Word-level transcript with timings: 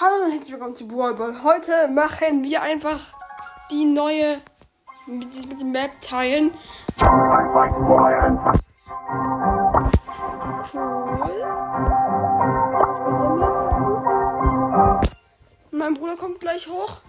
Hallo 0.00 0.24
und 0.24 0.32
herzlich 0.32 0.52
willkommen 0.52 0.74
zu 0.74 0.88
Brawl 0.88 1.12
Ball. 1.12 1.42
Heute 1.44 1.86
machen 1.86 2.42
wir 2.42 2.62
einfach 2.62 2.98
die 3.70 3.84
neue 3.84 4.40
mit 5.06 5.30
diesem 5.30 5.70
Map 5.70 6.00
teilen. 6.00 6.54
Cool. 6.98 7.08
Mein 15.70 15.92
Bruder 15.92 16.16
kommt 16.16 16.40
gleich 16.40 16.66
hoch. 16.68 17.02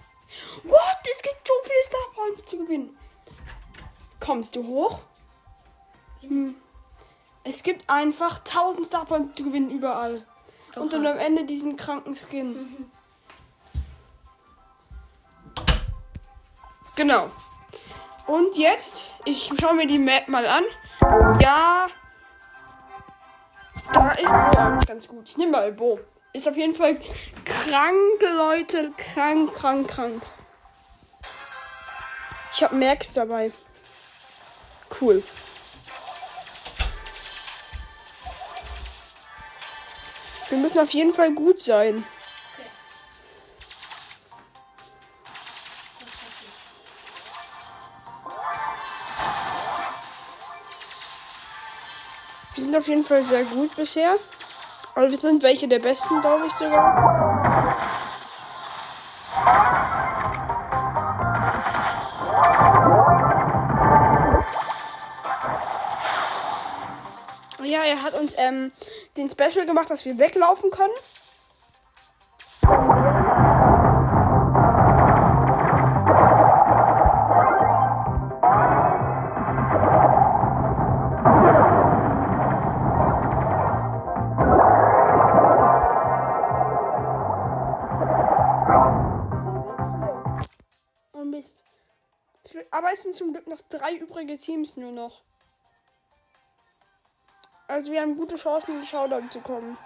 What? 0.64 1.08
Es 1.10 1.22
gibt 1.22 1.48
so 1.48 1.54
viele 1.62 1.84
Star 1.84 2.14
Points 2.14 2.44
zu 2.44 2.58
gewinnen. 2.58 2.98
Kommst 4.20 4.56
du 4.56 4.66
hoch? 4.66 5.00
Hm. 6.20 6.54
Es 7.44 7.62
gibt 7.62 7.88
einfach 7.88 8.40
1000 8.40 8.86
Star 8.86 9.06
Points 9.06 9.34
zu 9.36 9.44
gewinnen 9.44 9.70
überall. 9.70 10.26
Und 10.76 10.92
dann 10.92 11.06
am 11.06 11.18
Ende 11.18 11.44
diesen 11.44 11.76
kranken 11.76 12.14
Skin. 12.14 12.90
Genau. 16.96 17.30
Und 18.26 18.56
jetzt, 18.56 19.12
ich 19.24 19.52
schaue 19.60 19.74
mir 19.74 19.86
die 19.86 19.98
Map 19.98 20.28
mal 20.28 20.46
an. 20.46 20.64
Ja. 21.40 21.88
Da 23.92 24.10
ist 24.10 24.22
Bo 24.22 24.28
eigentlich 24.28 24.86
ganz 24.86 25.08
gut. 25.08 25.28
Ich 25.28 25.36
nehme 25.36 25.52
mal 25.52 25.72
Bo. 25.72 26.00
Ist 26.32 26.48
auf 26.48 26.56
jeden 26.56 26.74
Fall 26.74 26.98
krank, 27.44 28.20
Leute. 28.20 28.92
Krank, 28.96 29.54
krank, 29.54 29.88
krank. 29.88 30.22
Ich 32.52 32.62
habe 32.62 32.74
Max 32.76 33.12
dabei. 33.12 33.52
Cool. 35.00 35.22
Wir 40.48 40.58
müssen 40.58 40.78
auf 40.78 40.90
jeden 40.90 41.14
Fall 41.14 41.32
gut 41.32 41.60
sein. 41.60 42.04
Wir 52.54 52.62
sind 52.64 52.76
auf 52.76 52.86
jeden 52.86 53.04
Fall 53.04 53.22
sehr 53.22 53.44
gut 53.44 53.74
bisher. 53.74 54.16
Aber 54.94 55.10
wir 55.10 55.18
sind 55.18 55.42
welche 55.42 55.66
der 55.66 55.80
besten, 55.80 56.20
glaube 56.20 56.46
ich 56.46 56.52
sogar. 56.52 57.74
Ja, 67.64 67.82
er 67.82 68.02
hat 68.02 68.14
uns 68.14 68.34
ähm, 68.36 68.70
den 69.16 69.30
Special 69.30 69.66
gemacht, 69.66 69.90
dass 69.90 70.04
wir 70.04 70.18
weglaufen 70.18 70.70
können. 70.70 70.92
Oh. 72.66 73.04
Aber 92.74 92.92
es 92.92 93.04
sind 93.04 93.14
zum 93.14 93.32
Glück 93.32 93.46
noch 93.46 93.62
drei 93.68 93.94
übrige 93.94 94.36
Teams 94.36 94.76
nur 94.76 94.90
noch. 94.90 95.22
Also 97.74 97.90
wir 97.90 98.02
haben 98.02 98.16
gute 98.16 98.36
Chancen, 98.36 98.76
in 98.76 98.82
die 98.82 98.86
Showdown 98.86 99.28
zu 99.32 99.40
kommen. 99.40 99.76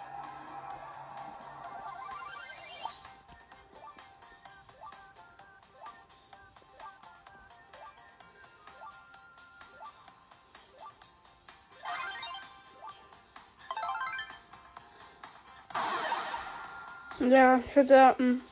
Ja, 17.20 17.56
ich 17.56 17.74
würde 17.74 17.88
sagen, 17.88 18.42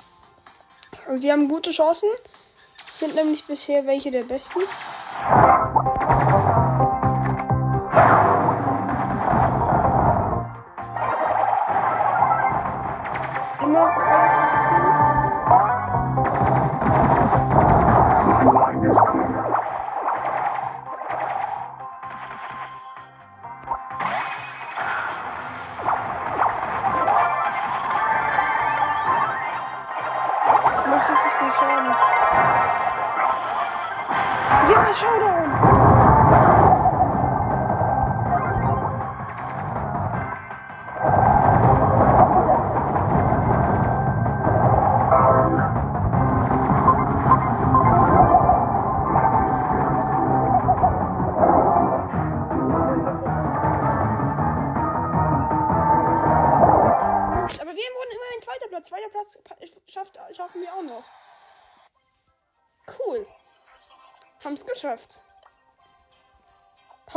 also 1.07 1.23
wir 1.23 1.33
haben 1.33 1.47
gute 1.51 1.73
Chancen. 1.73 2.09
Sind 2.91 3.15
nämlich 3.15 3.45
bisher 3.45 3.85
welche 3.87 4.11
der 4.11 4.23
besten. 4.23 4.61
Immer. 13.77 14.36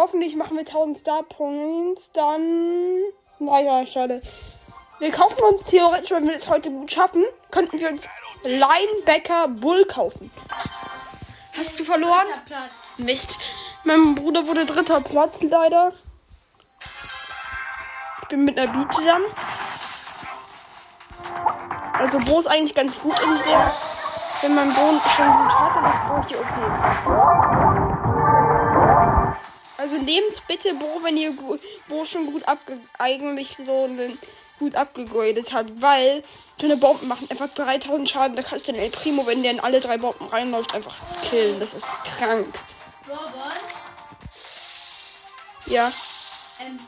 Hoffentlich 0.10 0.36
machen 0.36 0.58
wir 0.58 0.62
1000 0.62 0.98
Star 0.98 1.22
Points. 1.22 2.12
Dann. 2.14 2.98
Naja, 3.38 3.86
schade. 3.86 4.22
Wir 4.98 5.12
kaufen 5.12 5.38
uns 5.52 5.66
theoretisch, 5.66 6.10
wenn 6.10 6.28
wir 6.28 6.36
es 6.36 6.50
heute 6.50 6.72
gut 6.72 6.92
schaffen, 6.92 7.24
könnten 7.52 7.80
wir 7.80 7.90
uns 7.90 8.08
Linebacker 8.44 9.50
Bull 9.50 9.86
kaufen. 9.86 10.32
Hast 11.56 11.80
du 11.80 11.84
verloren? 11.84 12.24
Dritter 12.24 12.42
Platz. 12.48 12.98
Mist. 12.98 13.38
Mein 13.84 14.16
Bruder 14.16 14.48
wurde 14.48 14.66
dritter 14.66 15.00
Platz, 15.00 15.44
leider. 15.44 15.94
Ich 18.24 18.28
bin 18.30 18.46
mit 18.46 18.60
einer 18.60 18.74
B 18.74 18.90
zusammen. 18.92 19.28
Also 22.00 22.18
Bo 22.18 22.40
ist 22.40 22.48
eigentlich 22.48 22.74
ganz 22.74 23.00
gut 23.00 23.14
in 23.20 23.38
der. 23.48 23.72
Wenn 24.42 24.56
man 24.56 24.74
Bo 24.74 25.00
schon 25.16 25.28
gut 25.28 25.52
hat, 25.52 25.76
dann 25.76 25.92
ist 25.92 26.08
Bo 26.08 26.28
die 26.28 26.36
OP. 26.36 27.59
Also 29.90 30.04
nehmt 30.04 30.46
bitte 30.48 30.76
Bo, 30.76 31.02
wenn 31.02 31.18
ihr 31.18 31.34
Bo 31.88 32.06
schon 32.06 32.28
gut 32.32 32.48
abge 32.48 32.78
eigentlich 33.00 33.58
so 33.66 33.86
einen, 33.86 34.20
gut 34.60 34.76
abgegradet 34.76 35.52
hat, 35.52 35.82
weil 35.82 36.22
so 36.60 36.68
eine 36.68 36.78
Bomben 36.78 37.08
machen 37.08 37.28
einfach 37.32 37.52
3000 37.56 38.08
Schaden. 38.08 38.36
Da 38.36 38.44
kannst 38.44 38.68
du 38.68 38.72
den 38.72 38.82
El 38.82 38.92
Primo, 38.92 39.26
wenn 39.26 39.42
der 39.42 39.54
in 39.54 39.60
alle 39.60 39.80
drei 39.80 39.98
Bomben 39.98 40.28
reinläuft, 40.28 40.76
einfach 40.76 40.96
killen. 41.24 41.60
Das 41.60 41.74
ist 41.74 41.88
krank. 42.04 42.54
Robert, 43.10 43.60
Ja. 45.66 45.92
ähm, 46.60 46.80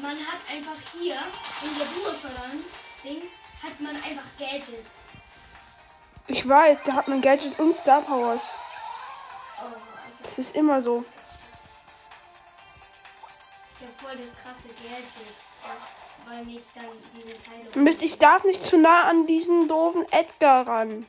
man 0.00 0.12
hat 0.12 0.40
einfach 0.50 0.76
hier 0.98 1.14
in 1.14 1.78
der 1.78 1.84
Boomerang 1.84 2.64
Dings 3.04 3.32
hat 3.62 3.80
man 3.80 3.94
einfach 3.96 4.24
Gadgets. 4.38 5.02
Ich 6.28 6.48
weiß, 6.48 6.78
da 6.84 6.94
hat 6.94 7.08
man 7.08 7.20
Gadgets 7.20 7.58
und 7.58 7.74
Star 7.74 8.00
Powers. 8.00 8.42
Oh, 9.58 9.64
also 9.64 9.76
Das 10.22 10.38
ist 10.38 10.56
immer 10.56 10.80
so. 10.80 11.04
Ich 13.88 14.02
voll 14.02 14.16
das 14.16 14.32
krasse. 14.42 14.68
Das, 14.68 16.28
weil 16.28 16.44
mich 16.44 16.60
dann 16.74 16.86
diese 17.14 17.36
Teile. 17.42 17.84
Mist, 17.84 18.02
ich 18.02 18.18
darf 18.18 18.44
nicht 18.44 18.64
zu 18.64 18.78
nah 18.78 19.02
an 19.04 19.26
diesen 19.26 19.68
doofen 19.68 20.04
Edgar 20.12 20.66
ran. 20.66 21.06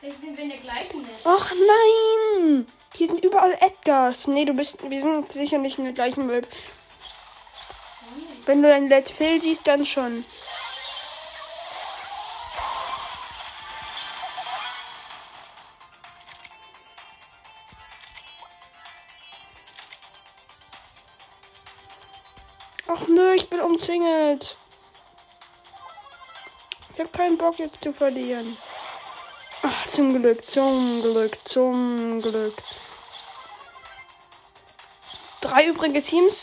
Vielleicht 0.00 0.20
sind 0.20 0.36
wir 0.36 0.44
in 0.44 0.50
der 0.50 0.58
gleichen 0.58 1.02
Netz. 1.02 1.26
Och 1.26 1.50
nein! 1.50 2.66
Hier 2.94 3.06
sind 3.06 3.22
überall 3.22 3.52
Edgars. 3.60 4.26
Nee, 4.26 4.44
du 4.44 4.54
bist. 4.54 4.88
Wir 4.88 5.00
sind 5.00 5.30
sicher 5.30 5.58
nicht 5.58 5.78
in 5.78 5.84
der 5.84 5.92
gleichen 5.92 6.28
Welt. 6.28 6.48
Wenn 8.46 8.62
du 8.62 8.68
dein 8.68 8.88
Let's 8.88 9.12
Play 9.12 9.38
siehst, 9.38 9.66
dann 9.66 9.86
schon. 9.86 10.24
Och 22.90 23.08
nö, 23.08 23.34
ich 23.34 23.48
bin 23.48 23.60
umzingelt. 23.60 24.56
Ich 26.92 26.98
habe 26.98 27.10
keinen 27.10 27.38
Bock 27.38 27.56
jetzt 27.60 27.80
zu 27.84 27.92
verlieren. 27.92 28.56
Ach, 29.62 29.86
zum 29.86 30.20
Glück, 30.20 30.44
zum 30.44 31.00
Glück, 31.00 31.38
zum 31.44 32.20
Glück. 32.20 32.54
Drei 35.40 35.66
übrige 35.66 36.02
Teams. 36.02 36.42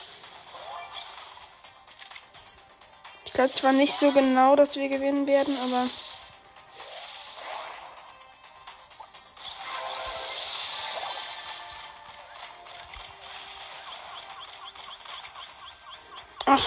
Ich 3.25 3.33
glaube 3.33 3.51
zwar 3.51 3.73
nicht 3.73 3.93
so 3.93 4.13
genau, 4.13 4.55
dass 4.55 4.77
wir 4.77 4.87
gewinnen 4.87 5.27
werden, 5.27 5.53
aber. 5.65 5.85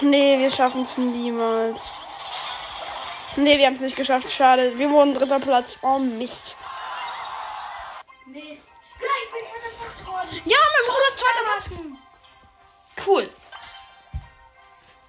Ach 0.01 0.03
nee, 0.03 0.39
wir 0.39 0.49
schaffen 0.49 0.81
es 0.81 0.97
niemals. 0.97 1.91
Nee, 3.35 3.59
wir 3.59 3.67
haben 3.67 3.75
es 3.75 3.81
nicht 3.81 3.95
geschafft. 3.95 4.31
Schade. 4.31 4.75
Wir 4.79 4.89
wurden 4.89 5.13
dritter 5.13 5.39
Platz. 5.39 5.77
Oh 5.83 5.99
Mist. 5.99 6.57
Mist. 8.25 8.71
Gleich, 8.97 9.25
ich 9.25 9.31
bin 9.31 9.45
zweiter 9.45 9.69
Platz 9.79 9.99
geworden. 10.03 10.41
Ja, 10.45 10.57
mein 10.73 10.85
Bruder 10.87 11.07
ist 11.13 11.19
zweiter 11.19 11.43
Platz. 11.45 11.69
Cool. 13.05 13.29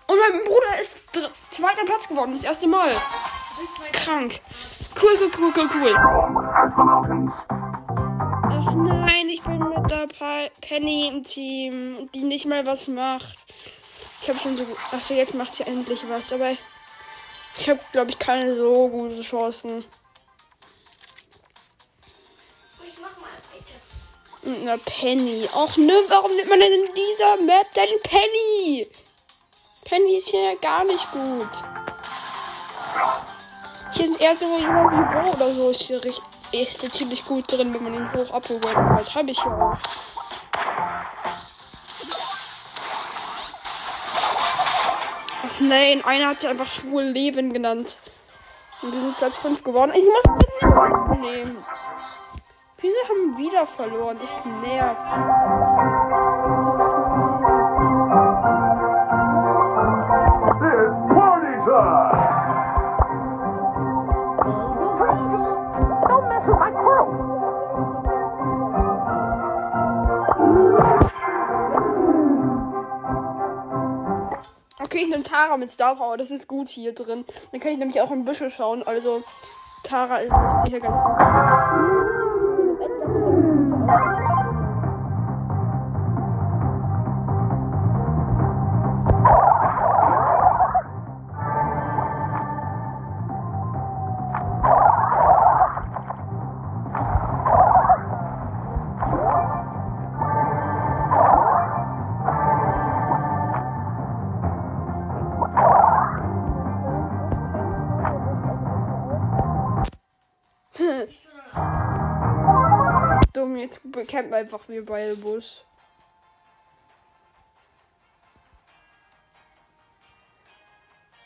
Und 0.08 0.18
mein 0.18 0.44
Bruder 0.44 0.78
ist 0.78 0.98
zweiter 1.50 1.84
Platz 1.86 2.08
geworden. 2.08 2.34
Das 2.34 2.44
erste 2.44 2.66
Mal. 2.66 2.94
Krank. 3.92 4.40
Cool, 5.00 5.16
cool, 5.18 5.30
cool, 5.38 5.52
cool, 5.56 5.70
cool. 5.74 5.94
Ach 8.44 8.74
nein, 8.74 9.28
ich 9.30 9.42
bin 9.42 9.58
mit 9.58 9.90
der 9.90 10.06
Penny 10.60 11.08
im 11.08 11.22
Team, 11.22 12.10
die 12.14 12.24
nicht 12.24 12.44
mal 12.44 12.66
was 12.66 12.88
macht. 12.88 13.46
Ich 14.22 14.28
habe 14.28 14.38
schon 14.38 14.56
so 14.56 14.64
gut. 14.64 14.76
Achso, 14.92 15.14
jetzt 15.14 15.34
macht 15.34 15.54
sie 15.54 15.64
endlich 15.64 16.00
was, 16.08 16.32
aber 16.32 16.50
ich 17.58 17.68
habe, 17.68 17.80
glaube 17.92 18.10
ich, 18.10 18.18
keine 18.18 18.54
so 18.54 18.88
gute 18.88 19.20
Chancen. 19.20 19.84
Ich 22.86 22.94
mach 23.00 23.16
mal 23.18 23.30
weiter. 23.52 24.60
Einer 24.60 24.78
Penny. 24.78 25.48
Och 25.54 25.76
ne, 25.76 25.94
warum 26.08 26.34
nimmt 26.36 26.48
man 26.48 26.60
denn 26.60 26.72
in 26.72 26.94
dieser 26.94 27.36
Map 27.42 27.72
denn 27.74 28.00
Penny? 28.02 28.88
Penny 29.84 30.16
ist 30.16 30.28
hier 30.28 30.56
gar 30.56 30.84
nicht 30.84 31.10
gut. 31.10 31.48
Hier 33.92 34.06
sind 34.06 34.20
eher 34.20 34.36
so 34.36 34.58
jemand 34.58 34.92
wie 34.92 35.14
Bo 35.14 35.32
oder 35.36 35.52
so. 35.52 35.70
Ist 35.70 35.82
hier, 35.82 36.02
richtig, 36.02 36.22
ist 36.52 36.80
hier 36.80 36.90
ziemlich 36.92 37.24
gut 37.24 37.50
drin, 37.50 37.74
wenn 37.74 37.82
man 37.82 37.94
ihn 37.94 38.12
hoch 38.12 38.30
abholt. 38.30 38.74
Halt, 38.74 39.14
habe 39.14 39.30
ich 39.30 39.38
ja 39.38 39.44
auch. 39.44 39.78
Nein, 45.68 46.02
einer 46.04 46.28
hat 46.28 46.40
sie 46.40 46.48
einfach 46.48 46.66
schwul 46.66 47.04
Leben 47.04 47.52
genannt. 47.52 47.98
Und 48.82 48.92
wir 48.92 49.00
sind 49.00 49.16
Platz 49.18 49.38
5 49.38 49.62
geworden. 49.62 49.92
Ich 49.94 50.04
muss 50.04 50.24
mitnehmen. 51.10 51.56
Wieso 52.80 52.96
haben 53.08 53.36
wir 53.36 53.46
wieder 53.46 53.66
verloren? 53.66 54.18
Das 54.20 54.44
nervt. 54.44 55.00
It's 60.82 60.98
party 61.14 61.54
time! 61.64 62.42
Easy 64.50 64.86
breezy. 64.98 65.42
Don't 66.08 66.24
mess 66.28 66.44
with 66.48 66.58
my 66.58 66.70
crew. 66.72 68.11
Nehme 75.12 75.22
Tara 75.22 75.56
mit 75.56 75.70
Star 75.70 75.94
Power. 75.94 76.16
Das 76.16 76.30
ist 76.30 76.48
gut 76.48 76.68
hier 76.68 76.92
drin. 76.94 77.24
Dann 77.52 77.60
kann 77.60 77.72
ich 77.72 77.78
nämlich 77.78 78.00
auch 78.00 78.10
in 78.10 78.24
Büsche 78.24 78.50
schauen. 78.50 78.82
Also, 78.82 79.22
Tara 79.84 80.18
ist 80.18 80.32
hier 80.68 80.80
ganz 80.80 81.00
gut. 81.00 81.61
Einfach 114.42 114.68
wir 114.68 114.84
beide 114.84 115.16
Bus. 115.16 115.64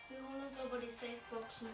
Wir 0.09 0.19
holen 0.19 0.45
uns 0.47 0.61
aber 0.61 0.79
die 0.79 0.89
Safeboxen. 0.89 1.67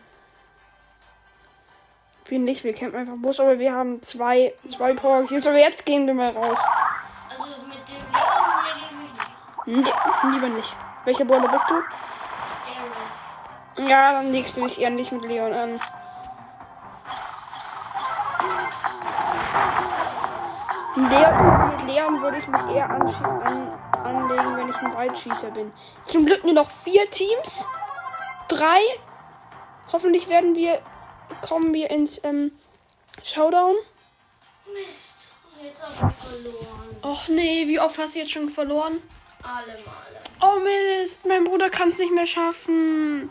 Wir 2.27 2.39
nicht, 2.39 2.63
wir 2.63 2.73
campen 2.73 2.95
einfach 2.97 3.17
Bus, 3.17 3.41
aber 3.41 3.59
wir 3.59 3.75
haben 3.75 4.01
zwei, 4.03 4.55
zwei 4.69 4.95
Power 4.95 5.27
Cubes. 5.27 5.45
Aber 5.47 5.59
jetzt 5.59 5.85
gehen 5.85 6.07
wir 6.07 6.15
mal 6.15 6.31
raus. 6.31 6.59
Also 7.29 7.45
mit 7.67 7.89
dem 7.89 7.97
nicht. 9.67 9.67
Nee, 9.67 9.83
lieber 10.33 10.49
nicht. 10.49 10.77
Welcher 11.05 11.25
Brawler 11.25 11.49
bist 11.49 11.65
du? 11.69 11.75
Aaron. 11.75 11.93
Ja, 13.89 14.13
dann 14.13 14.31
legst 14.33 14.57
du 14.57 14.63
dich 14.63 14.81
eher 14.81 14.91
nicht 14.91 15.11
mit 15.11 15.25
Leon 15.25 15.53
an. 15.53 15.81
Leon, 20.95 21.71
mit 21.71 21.87
Leon 21.87 22.23
würde 22.23 22.39
ich 22.39 22.47
mich 22.47 22.61
eher 22.75 22.91
an, 22.91 23.01
anlegen, 24.05 24.57
wenn 24.57 24.69
ich 24.69 24.77
ein 24.77 24.95
Weitschießer 24.95 25.51
bin. 25.51 25.73
Zum 26.07 26.27
Glück 26.27 26.45
nur 26.45 26.53
noch 26.53 26.71
vier 26.85 27.09
Teams. 27.11 27.65
Drei. 28.49 28.81
Hoffentlich 29.91 30.29
werden 30.29 30.55
wir, 30.55 30.83
kommen 31.41 31.73
wir 31.73 31.91
ins 31.91 32.23
ähm, 32.25 32.53
Showdown. 33.23 33.75
Mist. 34.73 35.33
Jetzt 35.63 35.85
hab 35.87 36.11
ich 36.11 36.29
verloren. 36.29 36.97
Och 37.03 37.29
nee, 37.29 37.67
wie 37.69 37.81
oft 37.81 37.97
hast 37.99 38.15
du 38.15 38.19
jetzt 38.19 38.33
schon 38.33 38.51
verloren? 38.51 39.03
Alle 39.43 39.73
Male. 39.73 40.23
Oh 40.41 40.59
Mist, 40.61 41.25
mein 41.25 41.45
Bruder 41.45 41.71
kann 41.71 41.89
es 41.89 41.99
nicht 41.99 42.13
mehr 42.13 42.27
schaffen. 42.27 43.31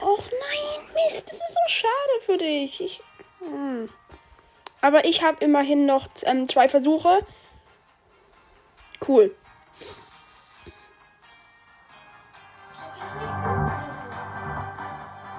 Och 0.00 0.28
nein, 0.30 0.86
Mist, 0.94 1.26
das 1.26 1.34
ist 1.34 1.54
so 1.54 1.68
schade 1.68 2.20
für 2.26 2.36
dich. 2.36 2.80
Ich, 2.80 3.00
hm. 3.40 3.88
Aber 4.82 5.04
ich 5.04 5.22
habe 5.22 5.42
immerhin 5.44 5.86
noch 5.86 6.08
ähm, 6.24 6.48
zwei 6.48 6.68
Versuche. 6.68 7.20
Cool. 9.06 9.32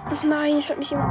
Ach 0.06 0.24
nein, 0.24 0.60
ich 0.60 0.70
habe 0.70 0.80
mich 0.80 0.92
immer. 0.94 1.04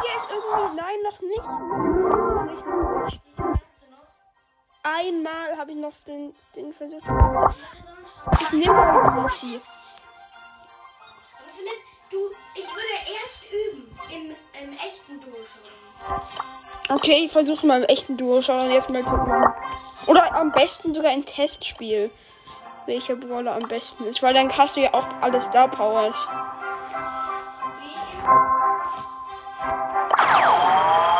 Hier 0.00 0.16
ist 0.16 0.30
irgendwie. 0.30 0.76
Nein, 0.76 0.98
noch 1.02 1.20
nicht. 1.20 1.44
Noch 1.44 2.44
nicht, 2.44 2.89
habe 5.60 5.72
ich 5.72 5.76
noch 5.76 5.92
den, 6.06 6.34
den 6.56 6.72
versucht. 6.72 7.02
Ich 8.40 8.52
nehme 8.52 8.72
mal 8.72 9.20
Roxy. 9.20 9.60
Philipp, 11.54 11.82
du, 12.10 12.18
ich 12.54 12.64
würde 12.64 12.96
erst 13.12 13.44
üben. 13.52 13.98
Im, 14.10 14.34
im 14.62 14.72
echten 14.78 15.20
Durchschauen. 15.20 16.22
Okay, 16.88 17.24
ich 17.26 17.32
versuche 17.32 17.66
mal 17.66 17.82
im 17.82 17.88
echten 17.88 18.16
Duo 18.16 18.40
schauen 18.40 18.70
jetzt 18.70 18.88
mal 18.88 19.04
zu 19.04 19.12
machen. 19.12 19.52
Oder 20.06 20.34
am 20.34 20.50
besten 20.50 20.94
sogar 20.94 21.10
ein 21.12 21.26
Testspiel. 21.26 22.10
Welcher 22.86 23.16
Brawler 23.16 23.54
am 23.54 23.68
besten 23.68 24.04
ist, 24.04 24.22
weil 24.22 24.32
dann 24.32 24.56
hast 24.56 24.76
du 24.76 24.80
ja 24.80 24.94
auch 24.94 25.06
alle 25.20 25.44
Star 25.44 25.68
Powers. 25.68 26.16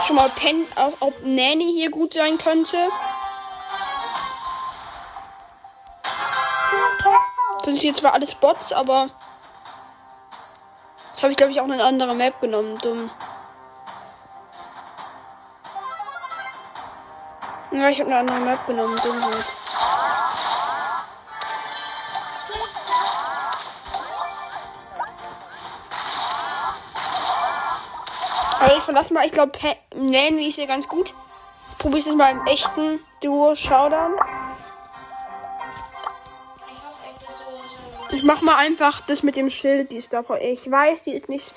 Schon 0.07 0.17
mal 0.17 0.31
Pen, 0.31 0.65
ob 1.01 1.23
Nanny 1.25 1.75
hier 1.75 1.91
gut 1.91 2.15
sein 2.15 2.39
könnte. 2.39 2.79
Sind 7.71 7.81
hier 7.81 7.95
zwar 7.95 8.15
alles 8.15 8.35
Bots, 8.35 8.73
aber. 8.73 9.09
Jetzt 11.09 11.23
habe 11.23 11.33
ich, 11.33 11.37
glaube 11.37 11.53
ich, 11.53 11.61
auch 11.61 11.65
eine 11.65 11.83
andere 11.83 12.15
Map 12.15 12.41
genommen. 12.41 12.79
Dumm. 12.79 13.11
Ja, 17.73 17.89
ich 17.89 18.01
habe 18.01 18.11
eine 18.11 18.21
andere 18.21 18.41
Map 18.41 18.67
genommen. 18.67 19.01
Dummheit. 19.03 19.45
Aber 28.61 28.77
ich 28.77 28.83
verlasse 28.83 29.15
mal, 29.15 29.25
ich 29.25 29.33
glaube, 29.33 29.53
Nanny 29.95 30.49
ist 30.49 30.59
ja 30.59 30.67
ganz 30.67 30.89
gut. 30.89 31.15
Probier 31.79 32.01
es 32.01 32.07
mal 32.09 32.33
im 32.33 32.47
echten 32.47 33.01
Duo 33.23 33.55
Showdown. 33.55 34.17
Ich 38.21 38.27
mach 38.27 38.43
mal 38.43 38.57
einfach 38.57 39.01
das 39.07 39.23
mit 39.23 39.35
dem 39.37 39.49
Schild, 39.49 39.93
die 39.93 39.97
ist 39.97 40.13
dabei. 40.13 40.43
Ich 40.43 40.71
weiß, 40.71 41.05
die 41.05 41.13
ist 41.13 41.31
nicht. 41.31 41.55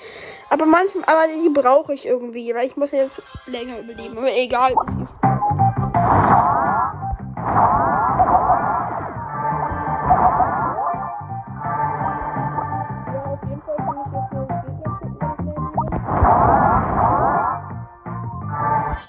Aber 0.48 0.64
manchmal, 0.64 1.04
aber 1.04 1.28
die 1.30 1.50
brauche 1.50 1.92
ich 1.92 2.06
irgendwie, 2.06 2.54
weil 2.54 2.68
ich 2.68 2.74
muss 2.74 2.92
jetzt 2.92 3.20
länger 3.48 3.80
überleben. 3.80 4.16
Aber 4.16 4.34
egal. 4.34 4.74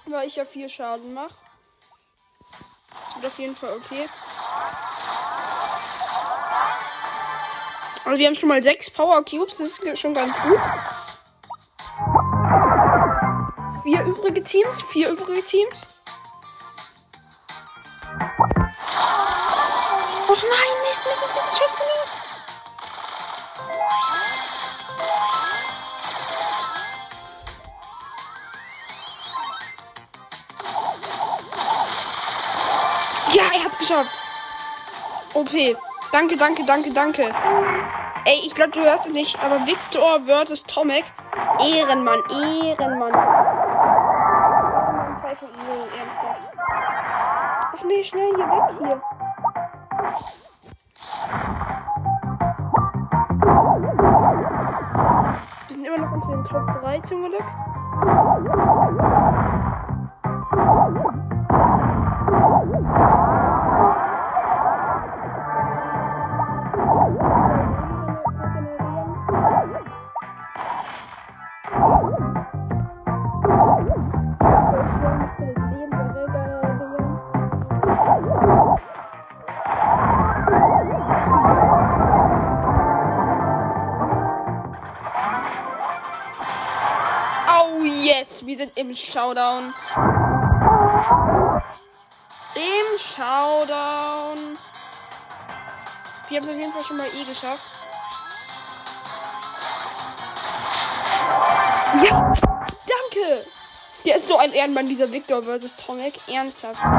Weil 0.08 0.28
ich 0.28 0.36
ja 0.36 0.44
vier 0.44 0.68
Schaden 0.68 1.14
mache. 1.14 1.30
Das 2.92 3.16
wird 3.16 3.32
auf 3.32 3.40
jeden 3.40 3.56
Fall 3.56 3.70
okay. 3.78 4.10
Also 8.06 8.20
wir 8.20 8.28
haben 8.28 8.36
schon 8.36 8.50
mal 8.50 8.62
sechs 8.62 8.88
Power 8.92 9.26
Cubes, 9.26 9.58
das 9.58 9.80
ist 9.80 10.00
schon 10.00 10.14
ganz 10.14 10.36
gut. 10.44 10.60
Vier 13.82 14.04
übrige 14.06 14.44
Teams, 14.44 14.78
vier 14.92 15.10
übrige 15.10 15.44
Teams. 15.44 15.76
Och 20.28 20.44
nein, 20.44 20.76
nicht, 20.88 21.02
schaffst 21.58 21.80
du 21.80 21.84
nicht. 21.84 22.12
Ja, 33.36 33.44
er 33.52 33.64
hat's 33.64 33.78
geschafft. 33.80 34.22
OP. 35.34 35.50
Danke, 36.16 36.38
danke, 36.38 36.64
danke, 36.66 36.94
danke. 36.94 37.24
Ey, 38.24 38.40
ich 38.46 38.56
glaube, 38.56 38.72
du 38.72 38.80
hörst 38.80 39.06
es 39.06 39.12
nicht, 39.12 39.38
aber 39.44 39.68
Victor 39.68 40.22
versus 40.26 40.64
Tomek. 40.64 41.04
Ehrenmann, 41.60 42.24
Ehrenmann. 42.30 43.12
2 43.12 43.20
von 45.36 45.50
ihnen, 45.50 45.90
ernsthaft. 46.00 46.40
Ach 47.76 47.84
nee, 47.84 48.02
schnell 48.02 48.32
hier 48.34 48.48
weg 48.48 48.64
hier. 48.80 49.02
Wir 55.68 55.76
sind 55.76 55.86
immer 55.86 55.98
noch 55.98 56.12
unter 56.14 56.28
den 56.30 56.46
Top 56.46 56.82
3 56.82 57.00
zum 57.02 57.26
Glück. 57.26 57.44
Showdown. 88.96 89.74
Im 92.56 92.98
Showdown. 92.98 94.58
Wir 96.30 96.38
haben 96.38 96.44
es 96.44 96.50
auf 96.50 96.56
jeden 96.56 96.72
Fall 96.72 96.84
schon 96.84 96.98
mal 96.98 97.08
eh 97.08 97.24
geschafft. 97.24 97.72
Ja, 102.04 102.34
danke. 102.34 103.46
Der 104.06 104.18
ist 104.18 104.28
so 104.28 104.38
ein 104.38 104.54
Ehrenmann, 104.54 104.88
dieser 104.88 105.12
Victor 105.12 105.44
versus 105.44 105.76
Tomek. 105.76 106.20
Ernsthaft. 106.28 106.82
Wir 106.82 106.90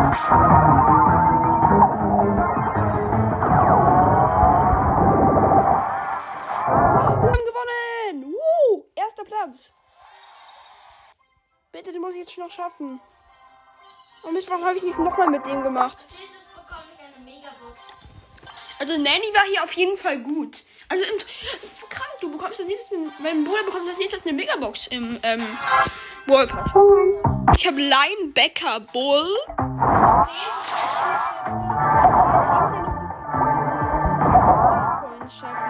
haben 7.22 7.44
gewonnen. 7.44 8.34
Woo, 8.34 8.84
erster 8.94 9.24
Platz. 9.24 9.72
Bitte, 11.86 11.98
den 11.98 12.02
muss 12.02 12.14
ich 12.14 12.18
jetzt 12.18 12.36
noch 12.36 12.50
schaffen. 12.50 13.00
Und 14.24 14.32
Mist, 14.34 14.50
warum 14.50 14.64
habe 14.64 14.76
ich 14.76 14.82
nicht 14.82 14.98
nochmal 14.98 15.30
mit 15.30 15.46
dem 15.46 15.62
gemacht? 15.62 16.04
Also 18.80 18.94
Nanny 18.94 19.32
war 19.32 19.44
hier 19.48 19.62
auf 19.62 19.72
jeden 19.74 19.96
Fall 19.96 20.18
gut. 20.18 20.64
Also 20.88 21.04
im, 21.04 21.16
krank, 21.88 22.10
du 22.20 22.32
bekommst 22.32 22.58
das 22.58 22.66
nächste, 22.66 22.96
mein 23.20 23.44
Bruder 23.44 23.62
bekommt 23.62 23.88
das 23.88 23.98
nächste 23.98 24.20
eine 24.20 24.32
Megabox 24.32 24.88
im 24.88 25.20
ähm, 25.22 25.40
Brawl 26.26 26.48
Pass. 26.48 26.72
Ich 27.56 27.64
habe 27.68 27.80
Linebacker 27.80 28.80
Bull. 28.92 29.30
Ach 35.38 35.65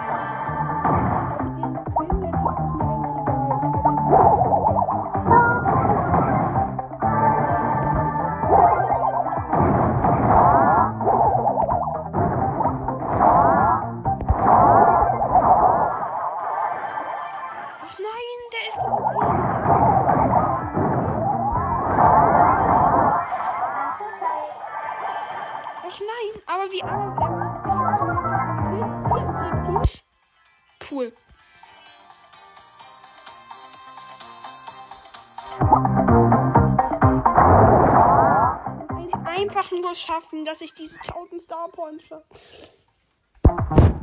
nur 39.87 39.95
schaffen, 39.95 40.43
dass 40.43 40.59
ich 40.59 40.73
diese 40.73 40.99
1000 40.99 41.41
Star 41.41 41.69
Points 41.69 42.03
schaffe. 42.03 42.25
Ich 42.33 43.51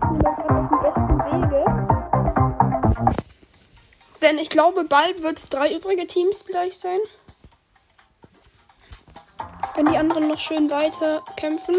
bin 0.01 0.19
da 0.21 0.31
gerade 0.31 0.61
auf 0.61 0.69
dem 0.71 0.81
besten 0.81 1.19
Wege. 1.21 1.65
Denn 4.23 4.39
ich 4.39 4.49
glaube, 4.49 4.85
bald 4.85 5.23
wird 5.23 5.37
es 5.37 5.51
drei 5.51 5.75
übrige 5.75 6.07
Teams 6.07 6.47
gleich 6.47 6.79
sein. 6.79 6.99
Wenn 9.75 9.85
die 9.87 9.99
anderen 9.99 10.29
noch 10.29 10.39
schön 10.39 10.71
weiter 10.71 11.23
kämpfen. 11.37 11.75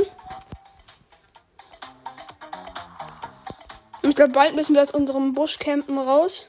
Ich 4.03 4.15
glaube, 4.15 4.33
bald 4.33 4.53
müssen 4.53 4.75
wir 4.75 4.83
aus 4.83 4.91
unserem 4.91 5.33
Busch 5.33 5.57
campen 5.57 5.97
raus. 5.97 6.47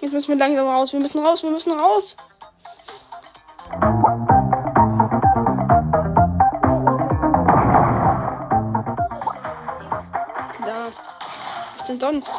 Jetzt 0.00 0.12
müssen 0.12 0.30
wir 0.30 0.36
langsam 0.36 0.66
raus. 0.66 0.92
Wir 0.92 0.98
müssen 0.98 1.24
raus, 1.24 1.44
wir 1.44 1.50
müssen 1.50 1.70
raus. 1.70 2.16
Denn 11.98 12.22
sonst? 12.22 12.30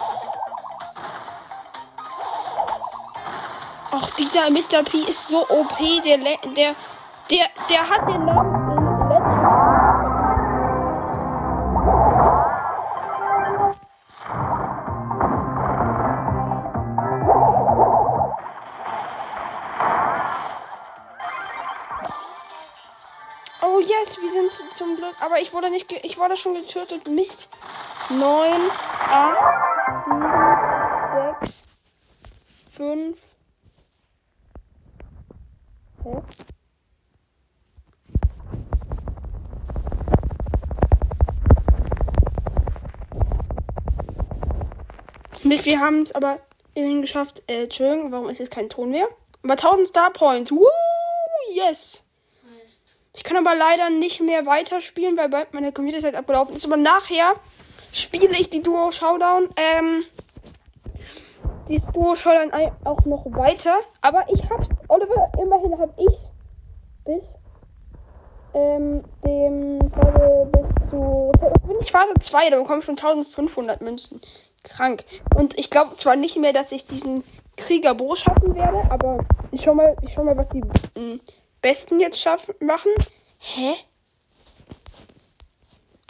Ach, 3.92 4.10
dieser 4.12 4.50
Mr. 4.50 4.84
P 4.84 5.00
ist 5.10 5.28
so 5.28 5.40
OP, 5.50 5.78
der, 6.04 6.18
der, 6.18 6.76
der, 7.32 7.46
der 7.70 7.90
hat 7.90 8.08
den 8.08 8.26
Namen. 8.26 8.68
Oh 23.62 23.80
yes, 23.80 24.22
wir 24.22 24.30
sind 24.30 24.52
zum 24.52 24.96
Glück. 24.96 25.16
Aber 25.22 25.40
ich 25.40 25.54
wurde 25.54 25.70
nicht, 25.70 25.92
ich 26.04 26.18
wurde 26.18 26.36
schon 26.36 26.56
getötet. 26.56 27.08
Mist. 27.08 27.50
9, 28.10 28.72
8, 29.10 29.38
7, 30.06 30.22
6, 31.42 31.64
5. 32.70 33.18
Hä? 36.04 36.22
Mist, 45.44 45.66
wir 45.66 45.80
haben 45.80 46.02
es, 46.02 46.14
aber 46.14 46.40
Immerhin 46.78 47.02
geschafft. 47.02 47.42
Äh, 47.48 47.64
Entschuldigung, 47.64 48.12
warum 48.12 48.30
ist 48.30 48.38
jetzt 48.38 48.52
kein 48.52 48.70
Ton 48.70 48.92
mehr? 48.92 49.08
Aber 49.42 49.54
1000 49.54 49.88
Star 49.88 50.14
Points. 50.14 50.52
Woo, 50.52 50.68
yes. 51.56 52.04
Ich 53.16 53.24
kann 53.24 53.36
aber 53.36 53.56
leider 53.56 53.90
nicht 53.90 54.22
mehr 54.22 54.46
weiterspielen, 54.46 55.18
weil 55.18 55.28
bald 55.28 55.56
meine 55.56 55.72
Computerzeit 55.72 56.14
abgelaufen 56.14 56.56
ist. 56.56 56.66
Aber 56.66 56.78
nachher 56.78 57.34
spiele 57.98 58.34
ich 58.34 58.50
die 58.50 58.62
Duo 58.62 58.92
Showdown. 58.92 59.50
Ähm, 59.56 60.04
die 61.68 61.82
Duo 61.94 62.16
Showdown 62.16 62.51
auch 62.84 63.06
noch 63.06 63.25
weiter. 63.32 63.75
Aber 64.01 64.25
ich 64.32 64.50
hab's, 64.50 64.70
Oliver, 64.88 65.32
immerhin 65.42 65.77
hab 65.80 65.98
ich's 66.00 66.32
bis 67.06 67.36
ähm, 68.54 69.04
dem 69.25 69.80
Folge 69.92 70.50
bis 70.51 70.89
zu. 70.89 71.32
Bin 71.68 71.77
ich 71.82 71.92
Phase 71.92 72.13
2, 72.20 72.50
da 72.50 72.58
bekomme 72.58 72.80
ich 72.80 72.86
schon 72.86 72.98
1500 72.98 73.82
Münzen. 73.82 74.22
Krank. 74.63 75.04
Und 75.36 75.58
ich 75.58 75.70
glaube 75.70 75.96
zwar 75.96 76.16
nicht 76.16 76.38
mehr, 76.38 76.54
dass 76.54 76.72
ich 76.72 76.86
diesen 76.86 77.24
Krieger 77.56 77.96
Bo 77.96 78.16
schaffen 78.16 78.56
werde, 78.56 78.89
aber 78.89 79.20
ich 79.51 79.63
schau 79.63 79.74
mal, 79.74 79.96
ich 80.01 80.13
schau 80.13 80.24
mal, 80.24 80.38
was 80.38 80.48
die 80.50 80.62
ähm, 80.96 81.20
Besten 81.62 82.00
jetzt 82.00 82.20
schaffen 82.20 82.56
machen. 82.60 82.92
Hä? 83.39 83.74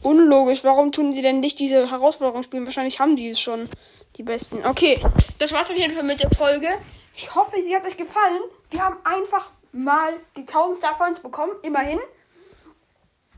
Unlogisch, 0.03 0.63
warum 0.63 0.91
tun 0.91 1.11
sie 1.13 1.21
denn 1.21 1.39
nicht 1.39 1.59
diese 1.59 1.89
Herausforderung 1.89 2.43
spielen? 2.43 2.65
Wahrscheinlich 2.65 2.99
haben 2.99 3.15
die 3.15 3.29
es 3.29 3.39
schon, 3.39 3.67
die 4.15 4.23
Besten. 4.23 4.63
Okay, 4.65 5.03
das 5.39 5.51
war's 5.51 5.71
auf 5.71 5.77
jeden 5.77 5.93
Fall 5.93 6.03
mit 6.03 6.21
der 6.21 6.29
Folge. 6.31 6.69
Ich 7.15 7.33
hoffe, 7.33 7.55
sie 7.63 7.75
hat 7.75 7.85
euch 7.85 7.97
gefallen. 7.97 8.41
Wir 8.69 8.83
haben 8.83 8.97
einfach 9.03 9.49
mal 9.71 10.13
die 10.35 10.41
1000 10.41 10.77
Star 10.77 10.97
Points 10.97 11.19
bekommen, 11.19 11.53
immerhin. 11.63 11.99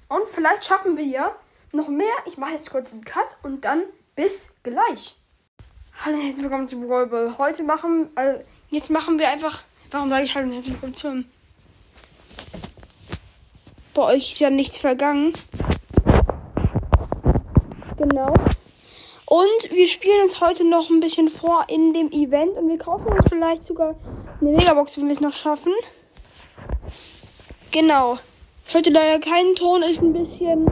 Und 0.09 0.27
vielleicht 0.27 0.65
schaffen 0.65 0.97
wir 0.97 1.05
ja 1.05 1.33
noch 1.71 1.87
mehr. 1.87 2.13
Ich 2.25 2.37
mache 2.37 2.51
jetzt 2.51 2.69
kurz 2.69 2.91
einen 2.91 3.05
Cut 3.05 3.37
und 3.43 3.63
dann 3.63 3.83
bis 4.15 4.49
gleich. 4.63 5.15
Hallo 6.03 6.17
und 6.17 6.23
herzlich 6.23 6.43
willkommen 6.43 6.67
zu 6.67 6.79
Brawl. 6.79 7.37
Heute 7.37 7.63
machen, 7.63 8.09
also 8.15 8.43
jetzt 8.69 8.89
machen 8.89 9.17
wir 9.17 9.29
einfach, 9.29 9.63
warum 9.91 10.09
sage 10.09 10.25
ich 10.25 10.35
Hallo 10.35 10.47
und 10.47 10.53
herzlich 10.53 10.73
willkommen 10.73 10.93
zu 10.93 11.25
Bei 13.93 14.01
euch 14.01 14.31
ist 14.33 14.39
ja 14.39 14.49
nichts 14.49 14.77
vergangen. 14.77 15.33
Genau. 18.09 18.33
Und 19.27 19.71
wir 19.71 19.87
spielen 19.87 20.23
uns 20.23 20.41
heute 20.41 20.63
noch 20.63 20.89
ein 20.89 20.99
bisschen 20.99 21.29
vor 21.29 21.65
in 21.67 21.93
dem 21.93 22.11
Event 22.11 22.57
und 22.57 22.67
wir 22.67 22.79
kaufen 22.79 23.07
uns 23.07 23.25
vielleicht 23.29 23.67
sogar 23.67 23.95
eine 24.41 24.51
Megabox, 24.51 24.97
wenn 24.97 25.05
wir 25.05 25.11
es 25.11 25.21
noch 25.21 25.33
schaffen. 25.33 25.73
Genau. 27.71 28.17
Heute 28.73 28.89
leider 28.89 29.19
keinen 29.19 29.53
Ton, 29.55 29.83
ist 29.83 30.01
ein 30.01 30.13
bisschen 30.13 30.71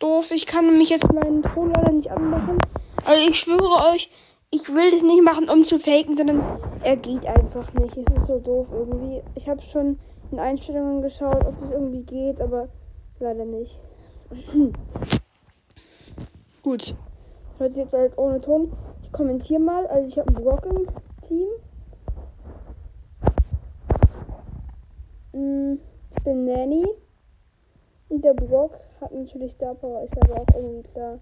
doof. 0.00 0.32
Ich 0.32 0.46
kann 0.46 0.76
mich 0.76 0.90
jetzt 0.90 1.12
meinen 1.12 1.42
Ton 1.42 1.72
leider 1.76 1.92
nicht 1.92 2.10
anmachen. 2.10 2.58
Also 3.04 3.28
ich 3.28 3.38
schwöre 3.38 3.92
euch, 3.92 4.10
ich 4.50 4.68
will 4.68 4.90
das 4.90 5.02
nicht 5.02 5.22
machen, 5.22 5.48
um 5.48 5.62
zu 5.62 5.78
faken, 5.78 6.16
sondern 6.16 6.42
er 6.82 6.96
geht 6.96 7.24
einfach 7.26 7.72
nicht. 7.74 7.96
Es 7.96 8.16
ist 8.16 8.26
so 8.26 8.40
doof 8.40 8.66
irgendwie. 8.72 9.22
Ich 9.36 9.48
habe 9.48 9.62
schon 9.72 10.00
in 10.32 10.40
Einstellungen 10.40 11.02
geschaut, 11.02 11.44
ob 11.46 11.58
das 11.60 11.70
irgendwie 11.70 12.02
geht, 12.02 12.40
aber 12.40 12.68
leider 13.20 13.44
nicht. 13.44 13.78
Gut. 16.62 16.94
Heute 17.58 17.80
jetzt 17.80 17.92
halt 17.92 18.16
ohne 18.16 18.40
Ton. 18.40 18.72
Ich 19.02 19.10
kommentiere 19.10 19.60
mal. 19.60 19.84
Also 19.88 20.06
ich 20.06 20.16
habe 20.16 20.28
einen 20.28 20.44
Brock 20.44 20.64
im 20.64 20.86
Team. 21.26 21.48
Mm, 25.32 25.78
Ich 26.16 26.22
bin 26.22 26.44
Nanny. 26.44 26.86
Und 28.10 28.24
der 28.24 28.34
Brock 28.34 28.78
hat 29.00 29.12
natürlich 29.12 29.52
Star 29.52 29.74
Power, 29.74 30.04
ist 30.04 30.16
aber 30.22 30.40
auch 30.40 30.54
irgendwie 30.54 30.88
klar. 30.90 31.18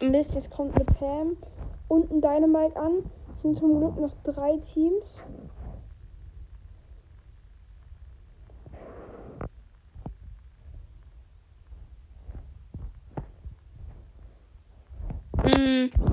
Mist, 0.00 0.34
jetzt 0.34 0.50
kommt 0.50 0.74
eine 0.76 0.84
Pam 0.84 1.36
und 1.88 2.10
ein 2.10 2.20
Dynamite 2.20 2.76
an. 2.76 3.10
Sind 3.42 3.56
zum 3.56 3.78
Glück 3.78 3.96
noch 3.98 4.14
drei 4.24 4.56
Teams. 4.72 5.22
Mm. 15.44 16.08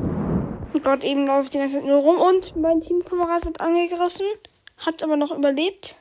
Gott, 0.86 1.04
eben 1.04 1.26
läuft 1.26 1.52
die 1.56 1.58
ganze 1.58 1.78
Zeit 1.78 1.86
nur 1.86 1.98
rum 1.98 2.22
und 2.22 2.56
mein 2.58 2.80
Teamkamerad 2.80 3.44
wird 3.44 3.60
angegriffen, 3.60 4.28
hat 4.78 5.02
aber 5.02 5.18
noch 5.18 5.32
überlebt. 5.32 5.96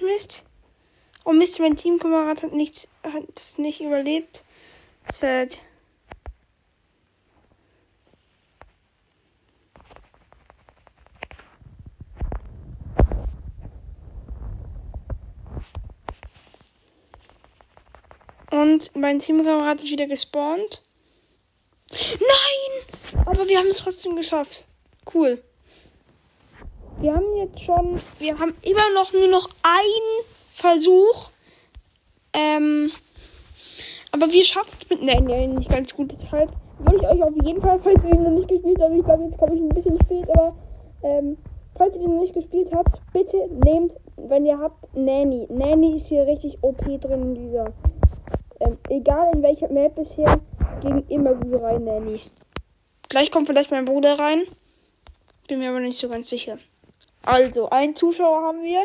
Mist. 0.00 0.44
Oh 1.28 1.32
Mist, 1.32 1.58
mein 1.58 1.74
Teamkamerad 1.74 2.44
hat 2.44 2.52
nicht, 2.52 2.86
hat 3.02 3.58
nicht 3.58 3.80
überlebt. 3.80 4.44
Sad. 5.12 5.60
Und 18.52 18.94
mein 18.94 19.18
Teamkamerad 19.18 19.82
ist 19.82 19.90
wieder 19.90 20.06
gespawnt. 20.06 20.84
Nein! 21.90 23.24
Aber 23.26 23.48
wir 23.48 23.58
haben 23.58 23.66
es 23.66 23.78
trotzdem 23.78 24.14
geschafft. 24.14 24.68
Cool. 25.12 25.42
Wir 27.00 27.14
haben 27.14 27.36
jetzt 27.36 27.60
schon, 27.64 28.00
wir 28.20 28.38
haben 28.38 28.54
immer 28.62 28.94
noch 28.94 29.12
nur 29.12 29.26
noch 29.26 29.48
einen 29.64 30.35
Versuch. 30.56 31.28
Ähm, 32.32 32.90
aber 34.10 34.32
wir 34.32 34.42
schaffen 34.42 34.72
es 34.80 34.88
mit 34.88 35.02
Nein, 35.02 35.28
ja, 35.28 35.46
nicht 35.46 35.68
ganz 35.68 35.94
gut. 35.94 36.14
Deshalb 36.18 36.50
würde 36.78 36.96
ich 36.96 37.06
euch 37.06 37.22
auf 37.22 37.34
jeden 37.44 37.60
Fall, 37.60 37.78
falls 37.84 38.02
ihr 38.04 38.14
ihn 38.14 38.22
noch 38.22 38.30
nicht 38.30 38.48
gespielt 38.48 38.78
habt, 38.80 38.94
ich 38.94 39.04
glaube, 39.04 39.24
jetzt 39.24 39.36
komme 39.36 39.54
ich 39.54 39.60
ein 39.60 39.68
bisschen 39.68 40.00
spät, 40.00 40.24
aber 40.30 40.56
ähm, 41.02 41.36
falls 41.76 41.94
ihr 41.94 42.00
den 42.00 42.14
noch 42.14 42.22
nicht 42.22 42.32
gespielt 42.32 42.70
habt, 42.74 43.00
bitte 43.12 43.36
nehmt, 43.64 43.92
wenn 44.16 44.46
ihr 44.46 44.58
habt, 44.58 44.96
Nanny. 44.96 45.46
Nanny 45.50 45.96
ist 45.96 46.06
hier 46.06 46.26
richtig 46.26 46.56
OP 46.62 46.78
drin 47.02 47.22
in 47.22 47.34
dieser. 47.34 47.66
Ähm, 48.60 48.78
egal 48.88 49.32
in 49.34 49.42
welcher 49.42 49.70
Map 49.70 49.94
bisher, 49.94 50.40
ging 50.80 51.04
immer 51.08 51.34
gut 51.34 51.60
rein, 51.60 51.84
Nanny. 51.84 52.22
Gleich 53.10 53.30
kommt 53.30 53.46
vielleicht 53.46 53.70
mein 53.70 53.84
Bruder 53.84 54.18
rein. 54.18 54.44
Bin 55.48 55.58
mir 55.58 55.68
aber 55.68 55.80
nicht 55.80 55.98
so 55.98 56.08
ganz 56.08 56.30
sicher. 56.30 56.56
Also, 57.26 57.68
einen 57.68 57.94
Zuschauer 57.94 58.40
haben 58.40 58.62
wir. 58.62 58.84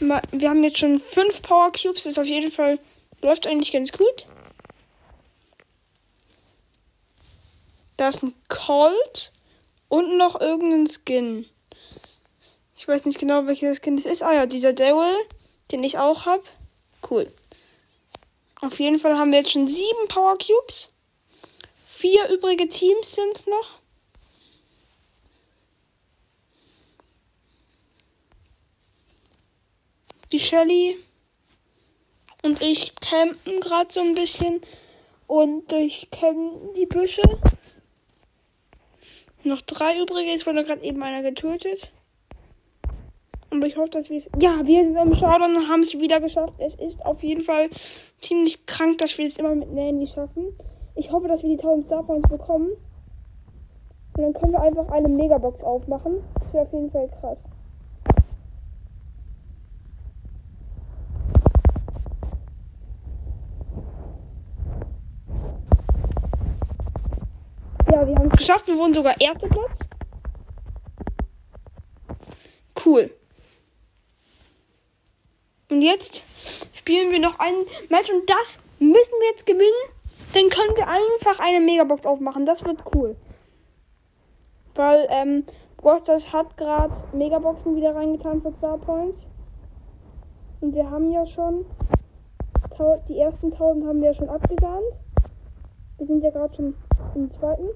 Wir 0.00 0.50
haben 0.50 0.64
jetzt 0.64 0.78
schon 0.78 0.98
fünf 0.98 1.42
Power 1.42 1.70
Cubes. 1.70 2.02
Das 2.02 2.12
ist 2.12 2.18
auf 2.18 2.26
jeden 2.26 2.50
Fall 2.50 2.78
läuft 3.20 3.46
eigentlich 3.46 3.72
ganz 3.72 3.92
gut. 3.92 4.26
Da 7.96 8.08
ist 8.08 8.22
ein 8.22 8.34
Colt 8.48 9.32
und 9.88 10.16
noch 10.18 10.40
irgendein 10.40 10.86
Skin. 10.86 11.46
Ich 12.76 12.86
weiß 12.86 13.06
nicht 13.06 13.18
genau, 13.18 13.46
welcher 13.46 13.74
Skin 13.74 13.96
das 13.96 14.04
ist. 14.04 14.22
Ah 14.22 14.34
ja, 14.34 14.46
dieser 14.46 14.72
Daryl, 14.72 15.16
den 15.70 15.84
ich 15.84 15.98
auch 15.98 16.26
habe. 16.26 16.42
Cool. 17.08 17.30
Auf 18.60 18.80
jeden 18.80 18.98
Fall 18.98 19.16
haben 19.16 19.30
wir 19.30 19.38
jetzt 19.38 19.52
schon 19.52 19.68
sieben 19.68 20.08
Power 20.08 20.36
Cubes. 20.38 20.92
Vier 21.86 22.28
übrige 22.28 22.66
Teams 22.66 23.14
sind 23.14 23.36
es 23.36 23.46
noch. 23.46 23.78
Die 30.34 30.40
Shelly 30.40 30.96
und 32.42 32.60
ich 32.60 32.96
campen 32.96 33.60
gerade 33.60 33.92
so 33.92 34.00
ein 34.00 34.16
bisschen 34.16 34.62
und 35.28 35.70
durchkämmen 35.70 36.72
die 36.76 36.86
Büsche. 36.86 37.22
Noch 39.44 39.60
drei 39.60 39.96
übrige. 40.02 40.32
Es 40.32 40.44
wurde 40.44 40.64
gerade 40.64 40.82
eben 40.82 41.00
einer 41.04 41.22
getötet. 41.22 41.92
Aber 43.50 43.64
ich 43.64 43.76
hoffe, 43.76 43.90
dass 43.90 44.10
wir 44.10 44.18
es. 44.18 44.28
Ja, 44.40 44.66
wir 44.66 44.82
sind 44.82 44.96
im 44.96 45.14
Showdown 45.14 45.54
und 45.54 45.68
haben 45.68 45.82
es 45.82 45.94
wieder 46.00 46.20
geschafft. 46.20 46.54
Es 46.58 46.74
ist 46.80 47.00
auf 47.06 47.22
jeden 47.22 47.44
Fall 47.44 47.70
ziemlich 48.18 48.66
krank, 48.66 48.98
dass 48.98 49.16
wir 49.16 49.28
es 49.28 49.38
immer 49.38 49.54
mit 49.54 49.72
Nanny 49.72 50.08
schaffen. 50.08 50.58
Ich 50.96 51.12
hoffe, 51.12 51.28
dass 51.28 51.44
wir 51.44 51.50
die 51.50 51.62
1000 51.62 51.86
Star 51.86 52.02
Points 52.02 52.28
bekommen. 52.28 52.70
Und 54.16 54.20
dann 54.20 54.32
können 54.32 54.50
wir 54.50 54.62
einfach 54.62 54.88
eine 54.88 55.06
Megabox 55.06 55.62
aufmachen. 55.62 56.24
Das 56.40 56.52
wäre 56.52 56.64
auf 56.64 56.72
jeden 56.72 56.90
Fall 56.90 57.08
krass. 57.20 57.38
Geschafft. 68.44 68.68
Wir 68.68 68.76
wurden 68.76 68.92
sogar 68.92 69.18
erster 69.20 69.48
Platz. 69.48 69.78
Cool. 72.84 73.10
Und 75.70 75.80
jetzt 75.80 76.24
spielen 76.74 77.10
wir 77.10 77.20
noch 77.20 77.38
ein 77.38 77.54
Match 77.88 78.10
und 78.10 78.28
das 78.28 78.58
müssen 78.78 78.92
wir 78.92 79.30
jetzt 79.30 79.46
gewinnen. 79.46 79.94
Dann 80.34 80.50
können 80.50 80.76
wir 80.76 80.86
einfach 80.86 81.38
eine 81.40 81.60
Megabox 81.60 82.04
aufmachen. 82.04 82.44
Das 82.44 82.62
wird 82.64 82.82
cool. 82.94 83.16
Weil, 84.74 85.06
ähm, 85.08 85.44
Brosters 85.78 86.32
hat 86.32 86.56
gerade 86.56 86.94
Megaboxen 87.12 87.76
wieder 87.76 87.94
reingetan 87.94 88.42
für 88.42 88.52
Star 88.54 88.76
Points. 88.78 89.26
Und 90.60 90.74
wir 90.74 90.90
haben 90.90 91.10
ja 91.10 91.26
schon. 91.26 91.64
Die 93.08 93.18
ersten 93.18 93.52
1000 93.52 93.86
haben 93.86 94.00
wir 94.00 94.10
ja 94.10 94.14
schon 94.14 94.28
abgesahnt. 94.28 94.82
Wir 95.98 96.06
sind 96.06 96.24
ja 96.24 96.30
gerade 96.30 96.54
schon 96.56 96.74
im 97.14 97.30
zweiten. 97.30 97.68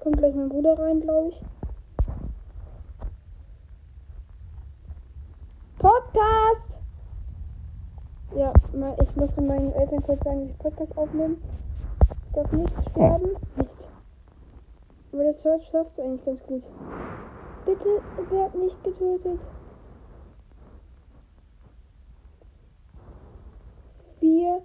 Kommt 0.00 0.18
gleich 0.18 0.34
mein 0.34 0.48
Bruder 0.48 0.78
rein, 0.78 1.00
glaube 1.00 1.28
ich. 1.30 1.42
Podcast! 5.78 6.78
Ja, 8.36 8.52
mal- 8.72 8.96
ich 9.00 9.16
musste 9.16 9.40
meinen 9.40 9.72
Eltern 9.72 10.02
kurz 10.02 10.22
sagen, 10.24 10.40
dass 10.42 10.50
ich 10.50 10.58
Podcast 10.58 10.96
aufnehmen. 10.98 11.42
Ich 12.26 12.32
darf 12.32 12.52
nicht 12.52 12.74
sterben. 12.90 13.30
Mist. 13.56 13.88
Aber 15.12 15.22
der 15.22 15.34
Search 15.34 15.66
schafft 15.68 15.98
eigentlich 16.00 16.24
ganz 16.24 16.42
gut. 16.44 16.62
Bitte 17.64 18.02
werd 18.30 18.54
nicht 18.56 18.82
getötet. 18.82 19.40
Vier, 24.18 24.62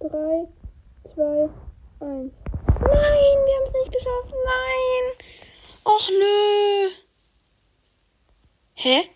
drei, 0.00 0.48
zwei, 1.14 1.48
eins. 2.00 2.41
Nein, 2.94 3.38
wir 3.46 3.54
haben 3.56 3.66
es 3.66 3.72
nicht 3.72 3.92
geschafft. 3.92 4.34
Nein. 4.44 5.04
Och 5.84 6.08
nö. 6.10 6.90
Hä? 8.74 9.10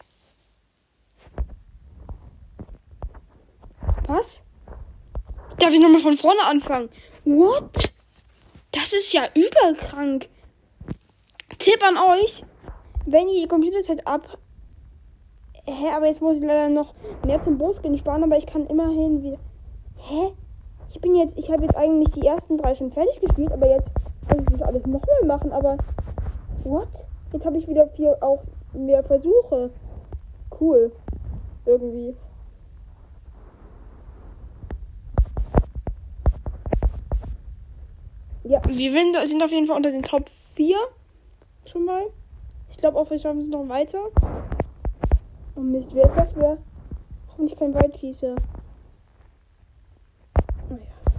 Was? 4.08 4.40
Darf 5.58 5.72
ich 5.72 5.80
nochmal 5.80 6.00
von 6.00 6.16
vorne 6.16 6.42
anfangen? 6.44 6.90
What? 7.24 7.94
Das 8.72 8.92
ist 8.92 9.12
ja 9.12 9.22
überkrank. 9.34 10.28
Tipp 11.58 11.82
an 11.82 11.96
euch, 11.96 12.44
wenn 13.06 13.28
ihr 13.28 13.42
die 13.42 13.48
Computerzeit 13.48 14.06
ab. 14.06 14.38
Hä, 15.64 15.88
aber 15.92 16.06
jetzt 16.06 16.20
muss 16.20 16.36
ich 16.36 16.42
leider 16.42 16.68
noch 16.68 16.94
mehr 17.24 17.42
zum 17.42 17.58
Boskin 17.58 17.98
sparen, 17.98 18.22
aber 18.22 18.36
ich 18.36 18.46
kann 18.46 18.66
immerhin 18.66 19.22
wieder. 19.22 19.38
Hä? 19.96 20.32
Ich 20.96 21.02
bin 21.02 21.14
jetzt, 21.14 21.36
ich 21.36 21.50
habe 21.50 21.62
jetzt 21.62 21.76
eigentlich 21.76 22.14
die 22.14 22.26
ersten 22.26 22.56
drei 22.56 22.74
schon 22.74 22.90
fertig 22.90 23.20
gespielt, 23.20 23.52
aber 23.52 23.68
jetzt 23.68 23.90
muss 24.34 24.46
ich 24.50 24.58
das 24.58 24.62
alles 24.62 24.86
nochmal 24.86 25.26
machen, 25.26 25.52
aber. 25.52 25.76
What? 26.64 26.88
Jetzt 27.34 27.44
habe 27.44 27.58
ich 27.58 27.68
wieder 27.68 27.86
vier 27.88 28.16
auch 28.22 28.42
mehr 28.72 29.04
Versuche. 29.04 29.68
Cool. 30.58 30.90
Irgendwie. 31.66 32.16
Ja, 38.44 38.62
wir 38.66 39.26
sind 39.26 39.42
auf 39.44 39.50
jeden 39.50 39.66
Fall 39.66 39.76
unter 39.76 39.90
den 39.90 40.02
Top 40.02 40.30
4. 40.54 40.78
Schon 41.66 41.84
mal. 41.84 42.04
Ich 42.70 42.78
glaube 42.78 42.98
auch, 42.98 43.10
wir 43.10 43.18
schaffen 43.18 43.40
es 43.40 43.48
noch 43.48 43.68
weiter. 43.68 43.98
Oh 45.56 45.60
Mist, 45.60 45.90
wer 45.92 46.06
ist 46.06 46.16
das? 46.16 46.28
Wer? 46.36 46.56
Hoffentlich 47.28 47.58
kein 47.58 47.74
Waldschießer. 47.74 48.36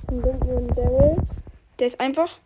Nur 0.09 0.33
ein 0.33 0.67
Daryl. 0.75 1.17
Der 1.79 1.87
ist 1.87 1.99
einfach. 1.99 2.39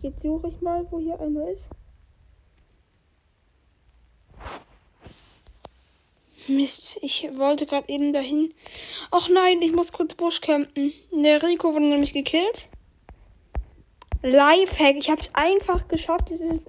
Jetzt 0.00 0.22
suche 0.22 0.48
ich 0.48 0.60
mal, 0.60 0.86
wo 0.90 0.98
hier 0.98 1.20
einer 1.20 1.48
ist. 1.48 1.68
Mist, 6.48 6.98
ich 7.02 7.30
wollte 7.38 7.66
gerade 7.66 7.88
eben 7.88 8.12
dahin. 8.12 8.52
Ach 9.10 9.28
nein, 9.28 9.62
ich 9.62 9.72
muss 9.72 9.92
kurz 9.92 10.14
Busch 10.14 10.40
campen. 10.40 10.92
Der 11.12 11.42
Rico 11.42 11.72
wurde 11.72 11.86
nämlich 11.86 12.12
gekillt. 12.12 12.68
Lifehack, 14.22 14.96
ich 14.96 15.08
habe 15.08 15.20
es 15.20 15.30
einfach 15.34 15.86
geschafft. 15.88 16.30
Dieses 16.30 16.62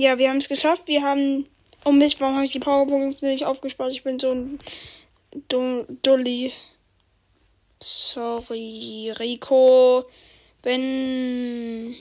ja, 0.00 0.16
wir 0.16 0.30
haben 0.30 0.38
es 0.38 0.48
geschafft. 0.48 0.86
Wir 0.86 1.02
haben. 1.02 1.46
Oh 1.84 1.92
Mist, 1.92 2.20
warum 2.20 2.34
habe 2.34 2.44
ich 2.44 2.52
die 2.52 2.58
Powerpunkte 2.60 3.26
nicht 3.26 3.44
aufgespart? 3.46 3.92
Ich 3.92 4.02
bin 4.04 4.18
so 4.18 4.32
ein 4.32 4.58
Du- 5.48 5.86
Dulli. 6.02 6.52
Sorry, 7.82 9.12
Rico. 9.18 10.04
Wenn. 10.62 11.94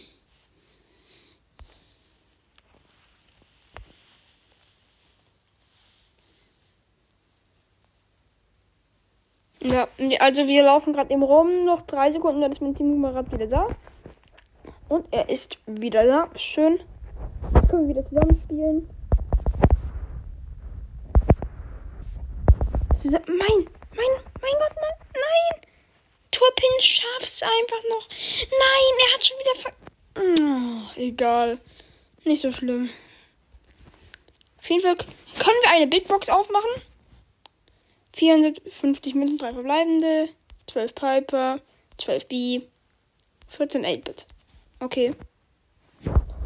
Ja, 9.61 9.87
also 10.19 10.47
wir 10.47 10.63
laufen 10.63 10.93
gerade 10.93 11.11
eben 11.13 11.23
rum. 11.23 11.65
Noch 11.65 11.81
drei 11.83 12.11
Sekunden, 12.11 12.41
dann 12.41 12.51
ist 12.51 12.61
mein 12.61 12.75
Teamkamerad 12.75 13.31
wieder 13.31 13.47
da. 13.47 13.67
Und 14.89 15.05
er 15.11 15.29
ist 15.29 15.57
wieder 15.67 16.05
da. 16.05 16.29
Schön. 16.35 16.79
Können 17.69 17.87
wir 17.87 17.95
wieder 17.95 18.09
zusammen 18.09 18.41
spielen. 18.45 18.89
Mein, 23.11 23.19
mein, 23.27 24.11
mein 24.41 24.59
Gott, 24.59 24.75
mein, 24.75 24.93
nein! 25.13 25.61
Turpin 26.29 26.69
schafft's 26.79 27.41
einfach 27.41 27.83
noch. 27.89 28.07
Nein, 28.09 28.93
er 28.99 29.13
hat 29.13 29.25
schon 29.25 29.37
wieder 29.39 29.55
ver... 29.55 29.73
Oh, 30.15 30.99
egal. 30.99 31.59
Nicht 32.23 32.41
so 32.41 32.51
schlimm. 32.51 32.89
Auf 34.59 34.69
jeden 34.69 34.83
Fall 34.83 34.95
können 34.95 35.61
wir 35.63 35.71
eine 35.71 35.87
Big 35.87 36.07
Box 36.07 36.29
aufmachen. 36.29 36.69
54 38.13 39.15
Münzen, 39.15 39.37
3 39.37 39.53
verbleibende, 39.53 40.29
12 40.67 40.93
Piper, 40.93 41.61
12 41.97 42.27
B, 42.27 42.61
14 43.47 43.85
8-Bit. 43.85 44.27
Okay. 44.79 45.15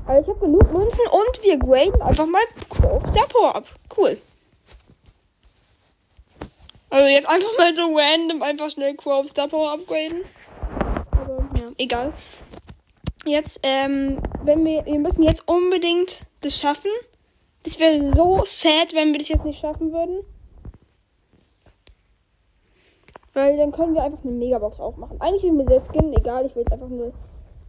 Also 0.05 0.21
ich 0.21 0.35
habe 0.35 0.45
genug 0.45 0.71
Münzen 0.71 1.07
und 1.11 1.43
wir 1.43 1.57
graden 1.57 2.01
einfach 2.01 2.25
mal 2.25 2.43
auf 2.83 3.11
der 3.11 3.23
Power 3.23 3.55
ab. 3.55 3.67
Cool. 3.97 4.17
Also 6.93 7.07
jetzt 7.07 7.27
einfach 7.27 7.57
mal 7.57 7.73
so 7.73 7.97
random 7.97 8.43
einfach 8.43 8.69
schnell 8.69 8.93
Crow 8.93 9.13
auf 9.13 9.27
Star 9.27 9.47
Power 9.47 9.71
upgraden. 9.71 10.21
Aber 11.09 11.49
ja, 11.57 11.71
egal. 11.79 12.13
Jetzt, 13.25 13.61
ähm, 13.63 14.21
wenn 14.43 14.63
wir, 14.63 14.85
wir 14.85 14.99
müssen 14.99 15.23
jetzt 15.23 15.47
unbedingt 15.47 16.27
das 16.41 16.55
schaffen. 16.55 16.91
Das 17.63 17.79
wäre 17.79 18.13
so 18.13 18.43
sad, 18.45 18.93
wenn 18.93 19.11
wir 19.11 19.17
das 19.17 19.29
jetzt 19.29 19.43
nicht 19.43 19.59
schaffen 19.59 19.91
würden. 19.91 20.23
Weil 23.33 23.57
dann 23.57 23.71
können 23.71 23.95
wir 23.95 24.03
einfach 24.03 24.23
eine 24.23 24.33
Megabox 24.33 24.79
aufmachen. 24.79 25.19
Eigentlich 25.19 25.45
ist 25.45 25.53
mir 25.53 25.65
der 25.65 25.81
Skin 25.81 26.13
egal, 26.13 26.45
ich 26.45 26.55
will 26.55 26.61
jetzt 26.61 26.73
einfach 26.73 26.89
nur. 26.89 27.11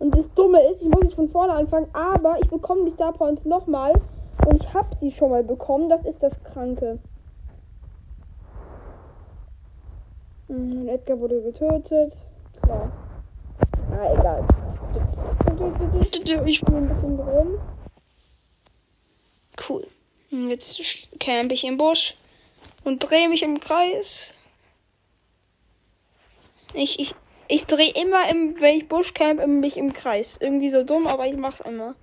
Und 0.01 0.15
das 0.15 0.31
Dumme 0.35 0.61
ist, 0.69 0.83
ich 0.83 0.89
muss 0.89 1.01
jetzt 1.03 1.15
von 1.15 1.31
vorne 1.31 1.55
anfangen, 1.55 1.89
aber 1.95 2.37
ich 2.43 2.51
bekomme 2.51 2.85
die 2.85 2.91
Star 2.91 3.15
Points 3.15 3.43
nochmal. 3.47 3.95
Und 4.47 4.63
ich 4.63 4.75
habe 4.75 4.95
sie 5.01 5.13
schon 5.13 5.31
mal 5.31 5.43
bekommen. 5.43 5.89
Das 5.89 6.05
ist 6.05 6.23
das 6.23 6.35
Kranke. 6.53 6.99
Mhm, 10.49 10.89
Edgar 10.89 11.19
wurde 11.19 11.41
getötet. 11.43 12.13
Klar. 12.63 12.93
Na, 13.91 14.13
egal. 14.13 14.47
Ich 16.47 16.57
spiele 16.59 16.79
ein 16.79 16.89
bisschen 16.89 17.21
rum. 17.21 17.59
Cool. 19.69 19.87
Jetzt 20.31 20.81
camp 21.21 21.53
ich 21.53 21.65
im 21.65 21.77
Busch 21.77 22.17
und 22.85 22.99
drehe 22.99 23.29
mich 23.29 23.43
im 23.43 23.61
Kreis. 23.61 24.35
Ich, 26.75 26.99
ich, 26.99 27.15
ich 27.49 27.67
drehe 27.67 27.93
immer, 27.93 28.29
im, 28.29 28.61
wenn 28.61 28.77
ich 28.77 28.89
Busch 28.89 29.15
camp, 29.15 29.47
mich 29.47 29.77
im 29.77 29.93
Kreis. 29.93 30.37
Irgendwie 30.41 30.71
so 30.71 30.83
dumm, 30.83 31.07
aber 31.07 31.27
ich 31.27 31.37
mach's 31.37 31.61
immer. 31.61 31.95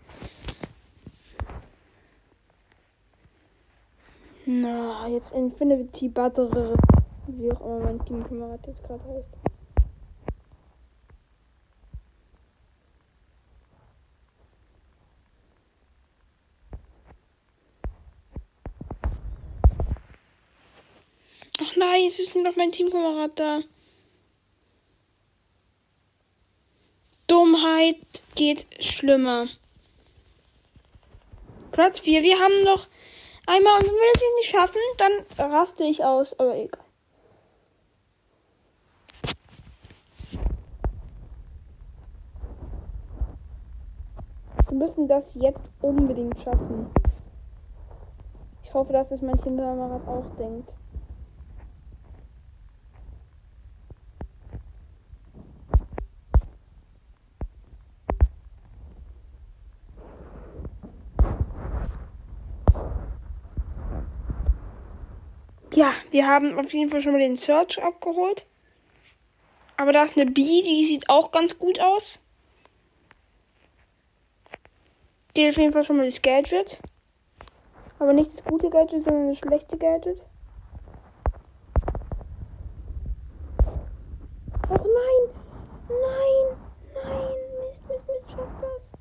Na, 4.45 5.07
jetzt 5.07 5.33
Infinity 5.33 6.07
Battery. 6.07 6.75
Wie 7.37 7.49
auch 7.51 7.61
immer 7.61 7.79
mein 7.79 8.05
Teamkamerad 8.05 8.67
jetzt 8.67 8.83
gerade 8.83 9.03
heißt. 9.03 9.29
Ach 21.63 21.75
nein, 21.77 22.05
es 22.07 22.19
ist 22.19 22.35
nur 22.35 22.43
noch 22.43 22.55
mein 22.57 22.71
Teamkamerad 22.71 23.39
da. 23.39 23.61
Dummheit 27.27 27.95
geht 28.35 28.67
schlimmer. 28.83 29.47
Platz 31.71 31.99
4. 31.99 32.23
Wir 32.23 32.39
haben 32.39 32.63
noch 32.63 32.87
einmal 33.47 33.79
und 33.79 33.85
wenn 33.85 33.93
wir 33.93 34.13
das 34.13 34.21
jetzt 34.21 34.37
nicht 34.37 34.49
schaffen, 34.49 34.81
dann 34.97 35.51
raste 35.51 35.85
ich 35.85 36.03
aus. 36.03 36.37
Aber 36.37 36.55
egal. 36.57 36.90
müssen 44.81 45.07
das 45.07 45.35
jetzt 45.35 45.61
unbedingt 45.81 46.41
schaffen. 46.41 46.87
Ich 48.63 48.73
hoffe, 48.73 48.91
dass 48.93 49.11
es 49.11 49.21
mein 49.21 49.39
Kinderkamerad 49.39 50.07
auch 50.07 50.25
denkt. 50.39 50.73
Ja, 65.73 65.93
wir 66.09 66.27
haben 66.27 66.57
auf 66.57 66.73
jeden 66.73 66.89
Fall 66.89 67.01
schon 67.01 67.11
mal 67.11 67.19
den 67.19 67.37
Search 67.37 67.81
abgeholt. 67.83 68.47
Aber 69.77 69.93
da 69.93 70.03
ist 70.03 70.17
eine 70.17 70.29
B, 70.29 70.63
die 70.63 70.85
sieht 70.85 71.07
auch 71.07 71.31
ganz 71.31 71.59
gut 71.59 71.79
aus. 71.79 72.20
Hat 75.37 75.49
auf 75.49 75.57
jeden 75.57 75.71
Fall 75.71 75.83
schon 75.85 75.95
mal 75.95 76.05
das 76.05 76.21
Gadget. 76.21 76.77
Aber 77.99 78.11
nicht 78.11 78.37
das 78.37 78.43
gute 78.43 78.69
Gadget, 78.69 79.05
sondern 79.05 79.29
das 79.29 79.37
schlechte 79.37 79.77
Gadget. 79.77 80.19
Och 84.69 84.83
nein! 84.83 85.29
Nein! 85.87 86.57
Nein! 86.95 87.35
Mist, 87.59 87.81
Mist, 87.87 88.07
Mist, 88.07 88.31
schaff 88.31 88.49
das! 88.59 88.91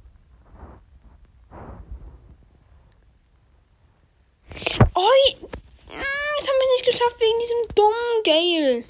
Oi! 4.94 5.34
Mm, 5.34 6.04
Das 6.38 6.48
haben 6.48 6.60
wir 6.60 6.70
nicht 6.76 6.86
geschafft 6.86 7.18
wegen 7.18 7.40
diesem 7.40 7.62
dummen 7.74 8.22
Gale. 8.24 8.84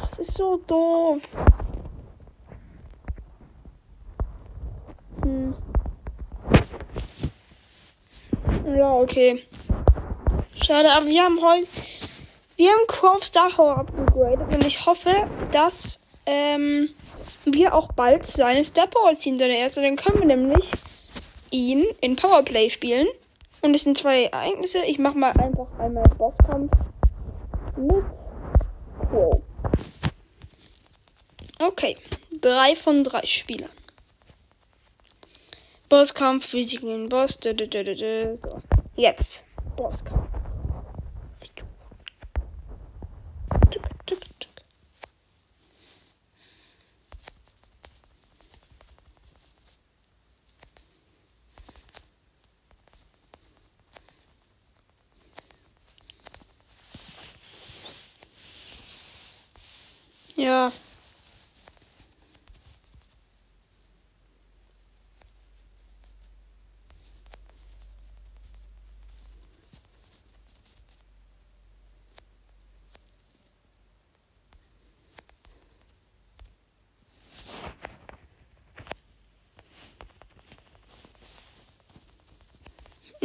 Das 0.00 0.18
ist 0.18 0.34
so 0.36 0.58
doof. 0.66 1.22
Hm. 5.22 5.54
Ja, 8.76 9.05
okay. 9.16 9.42
Schade, 10.62 10.90
aber 10.90 11.06
wir 11.06 11.22
haben 11.22 11.40
heute. 11.40 11.68
Wir 12.56 12.70
haben 12.70 12.86
Chrome 12.86 13.22
Star 13.22 13.50
Power 13.50 13.78
upgradet 13.78 14.52
und 14.52 14.66
ich 14.66 14.86
hoffe, 14.86 15.28
dass 15.52 16.00
ähm, 16.24 16.88
wir 17.44 17.74
auch 17.74 17.92
bald 17.92 18.24
seine 18.24 18.62
Power 18.62 19.14
ziehen, 19.14 19.36
seine 19.36 19.58
erste. 19.58 19.82
Dann 19.82 19.96
können 19.96 20.20
wir 20.20 20.26
nämlich 20.26 20.70
ihn 21.50 21.84
in 22.00 22.16
Powerplay 22.16 22.70
spielen. 22.70 23.06
Und 23.62 23.74
es 23.74 23.84
sind 23.84 23.98
zwei 23.98 24.24
Ereignisse. 24.24 24.84
Ich 24.86 24.98
mache 24.98 25.18
mal 25.18 25.32
einfach 25.32 25.66
einmal 25.78 26.04
Bosskampf 26.16 26.72
mit 27.76 28.04
Quo. 29.10 29.42
Okay. 31.58 31.96
Drei 32.40 32.76
von 32.76 33.02
drei 33.04 33.26
Spiele. 33.26 33.68
Bosskampf, 35.88 36.50
den 36.52 37.08
Boss. 37.08 37.38
dö, 37.38 37.54
dö, 37.54 37.66
dö, 37.66 37.94
dö. 37.94 38.36
So. 38.42 38.75
Jetzt. 38.96 39.42
Bosskampf. 39.76 40.25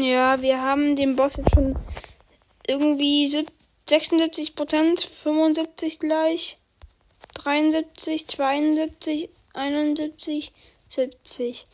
Ja, 0.02 0.42
wir 0.42 0.60
haben 0.62 0.96
den 0.96 1.16
Boss 1.16 1.36
jetzt 1.36 1.54
schon 1.54 1.78
irgendwie 2.66 3.28
sieb- 3.28 3.52
76 3.88 4.56
Prozent, 4.56 5.02
75 5.02 6.00
gleich, 6.00 6.58
73, 7.36 8.28
72, 8.28 9.30
71, 9.54 10.54
70, 10.88 11.68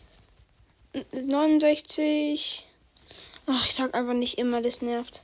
69. 1.14 2.66
Ach, 3.46 3.66
ich 3.66 3.74
sag 3.76 3.96
einfach 3.96 4.14
nicht 4.14 4.38
immer, 4.40 4.62
das 4.62 4.82
nervt. 4.82 5.24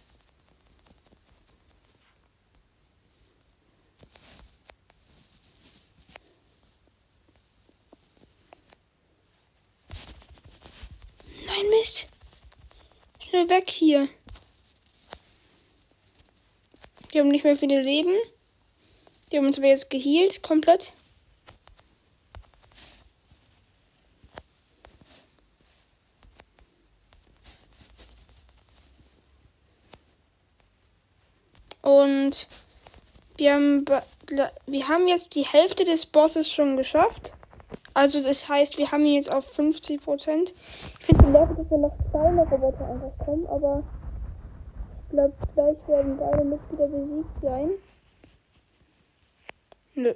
Nein, 11.46 11.70
Mist. 11.70 12.08
Schnell 13.34 13.50
weg 13.50 13.68
hier. 13.68 14.08
Wir 17.12 17.22
haben 17.22 17.30
nicht 17.30 17.44
mehr 17.44 17.58
viele 17.58 17.82
Leben. 17.82 18.16
Wir 19.32 19.40
haben 19.40 19.48
uns 19.48 19.58
aber 19.58 19.70
jetzt 19.70 19.90
geheilt, 19.90 20.44
komplett. 20.44 20.94
Und 31.82 32.48
wir 33.38 33.54
haben, 33.56 33.86
wir 34.68 34.88
haben 34.88 35.08
jetzt 35.08 35.34
die 35.34 35.48
Hälfte 35.48 35.86
des 35.86 36.06
Bosses 36.06 36.52
schon 36.52 36.78
geschafft. 36.78 37.33
Also 37.94 38.24
das 38.24 38.50
heißt, 38.50 38.78
wir 38.80 38.92
haben 38.92 39.04
ihn 39.04 39.16
jetzt 39.16 39.34
auf 39.34 39.46
50 39.54 40.04
Prozent. 40.04 40.52
Ich 41.00 41.06
finde 41.06 41.28
nervig, 41.28 41.58
dass 41.58 41.70
da 41.70 41.78
noch 41.78 41.96
kleine 42.12 42.42
Roboter 42.50 42.88
einfach 42.88 43.26
kommen, 43.26 43.46
aber 43.48 43.84
ich 45.04 45.10
glaube, 45.10 45.34
gleich 45.54 45.88
werden 45.88 46.18
beide 46.18 46.44
Mitglieder 46.44 46.88
besiegt 46.88 47.42
sein. 47.42 47.70
Nö. 49.96 50.14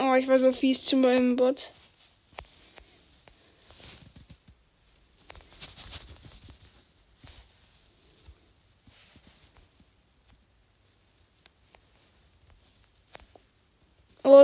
Oh, 0.00 0.14
ich 0.14 0.28
war 0.28 0.38
so 0.38 0.52
fies 0.52 0.84
zu 0.84 0.96
meinem 0.96 1.36
Bot. 1.36 1.72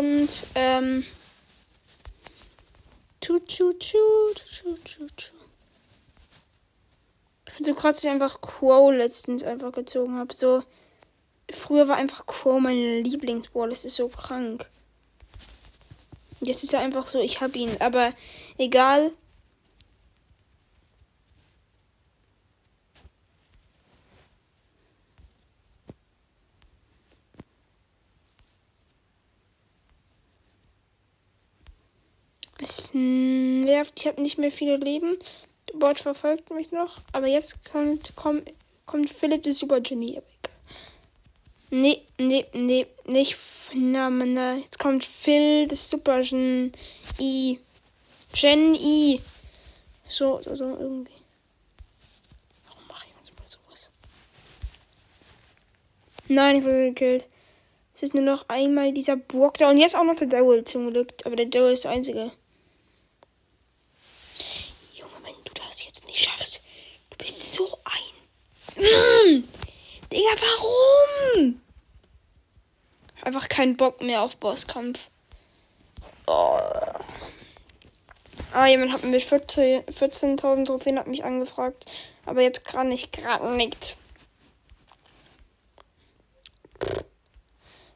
Und, 0.05 0.29
ähm. 0.55 1.05
Tschu, 3.23 3.39
tschu, 3.41 3.73
tschu, 3.73 3.99
tschu, 4.35 4.77
tschu, 4.85 5.07
tschu. 5.17 5.35
Ich 7.47 7.55
finde 7.55 7.71
so 7.71 7.75
krass, 7.75 7.97
dass 7.97 8.05
ich 8.05 8.11
einfach 8.11 8.43
Crow 8.43 8.93
letztens 8.93 9.45
einfach 9.45 9.73
gezogen 9.73 10.19
habe. 10.19 10.35
So, 10.35 10.63
früher 11.51 11.89
war 11.89 11.97
einfach 11.97 12.27
Crow 12.27 12.61
meine 12.61 13.01
Lieblingsball. 13.01 13.71
Das 13.71 13.87
ist 13.87 13.97
so 13.97 14.09
krank. 14.09 14.69
Jetzt 16.41 16.65
ist 16.65 16.75
er 16.75 16.81
einfach 16.81 17.07
so, 17.07 17.21
ich 17.21 17.41
hab 17.41 17.57
ihn. 17.57 17.75
Aber 17.81 18.13
egal. 18.59 19.11
Es 32.67 32.93
nervt, 33.85 34.01
ich 34.01 34.07
habe 34.07 34.23
nicht 34.23 34.39
mehr 34.39 34.51
viele 34.51 34.77
Leben. 34.77 35.19
Der 35.69 35.79
Bot 35.79 36.01
verfolgt 36.01 36.51
mich 36.51 36.73
noch. 36.73 36.99
Aber 37.13 37.27
jetzt 37.27 37.71
kommt, 37.71 38.17
kommt, 38.17 38.51
kommt 38.87 39.11
Philipp 39.11 39.43
das 39.43 39.59
Super 39.59 39.81
Genie. 39.81 40.19
Aber 40.19 40.27
egal. 40.43 40.57
Nee, 41.71 42.03
nee, 42.19 42.47
nee, 42.53 42.87
nicht 43.07 43.35
Phenomena. 43.35 44.57
Jetzt 44.57 44.79
kommt 44.79 45.05
Phil 45.05 45.67
das 45.69 45.89
Super 45.89 46.23
Gen 46.23 46.73
I. 47.19 47.59
Gen. 48.33 49.21
So, 50.09 50.41
so, 50.41 50.57
so 50.57 50.65
irgendwie. 50.77 51.13
Warum 52.67 52.87
mache 52.89 53.07
ich 53.07 53.15
manchmal 53.15 53.49
sowas? 53.49 53.91
Nein, 56.29 56.59
ich 56.59 56.65
wurde 56.65 56.89
gekillt. 56.89 57.29
Es 57.95 58.03
ist 58.03 58.15
nur 58.15 58.25
noch 58.25 58.49
einmal 58.49 58.93
dieser 58.93 59.17
Burg 59.17 59.57
da 59.59 59.71
und 59.71 59.79
jetzt 59.79 59.97
auch 59.97 60.05
noch 60.05 60.17
der 60.17 60.27
Daryl 60.27 60.65
zum 60.65 60.91
Glück. 60.93 61.13
Aber 61.25 61.37
der 61.37 61.47
Daryl 61.47 61.73
ist 61.73 61.85
der 61.85 61.93
einzige. 61.93 62.33
Junge, 64.95 65.13
wenn 65.23 65.35
du 65.45 65.53
das 65.55 65.85
jetzt 65.85 66.07
nicht 66.07 66.25
schaffst, 66.25 66.61
du 67.11 67.14
bist 67.25 67.55
so 67.55 67.79
ein. 67.85 68.83
Mm, 68.83 69.45
Digga, 70.13 70.31
warum? 70.41 71.61
Einfach 73.23 73.49
keinen 73.49 73.77
Bock 73.77 74.03
mehr 74.03 74.23
auf 74.23 74.37
Bosskampf. 74.37 74.99
Oh. 76.27 76.59
Ah, 78.53 78.67
jemand 78.67 78.93
hat 78.93 79.05
mit 79.05 79.23
14 79.23 79.83
14.000 79.85 80.67
Trophäen 80.67 80.99
hat 80.99 81.07
mich 81.07 81.25
angefragt. 81.25 81.87
Aber 82.27 82.43
jetzt 82.43 82.65
kann 82.67 82.93
ich 82.93 83.11
gerade 83.11 83.57
nicht. 83.57 83.97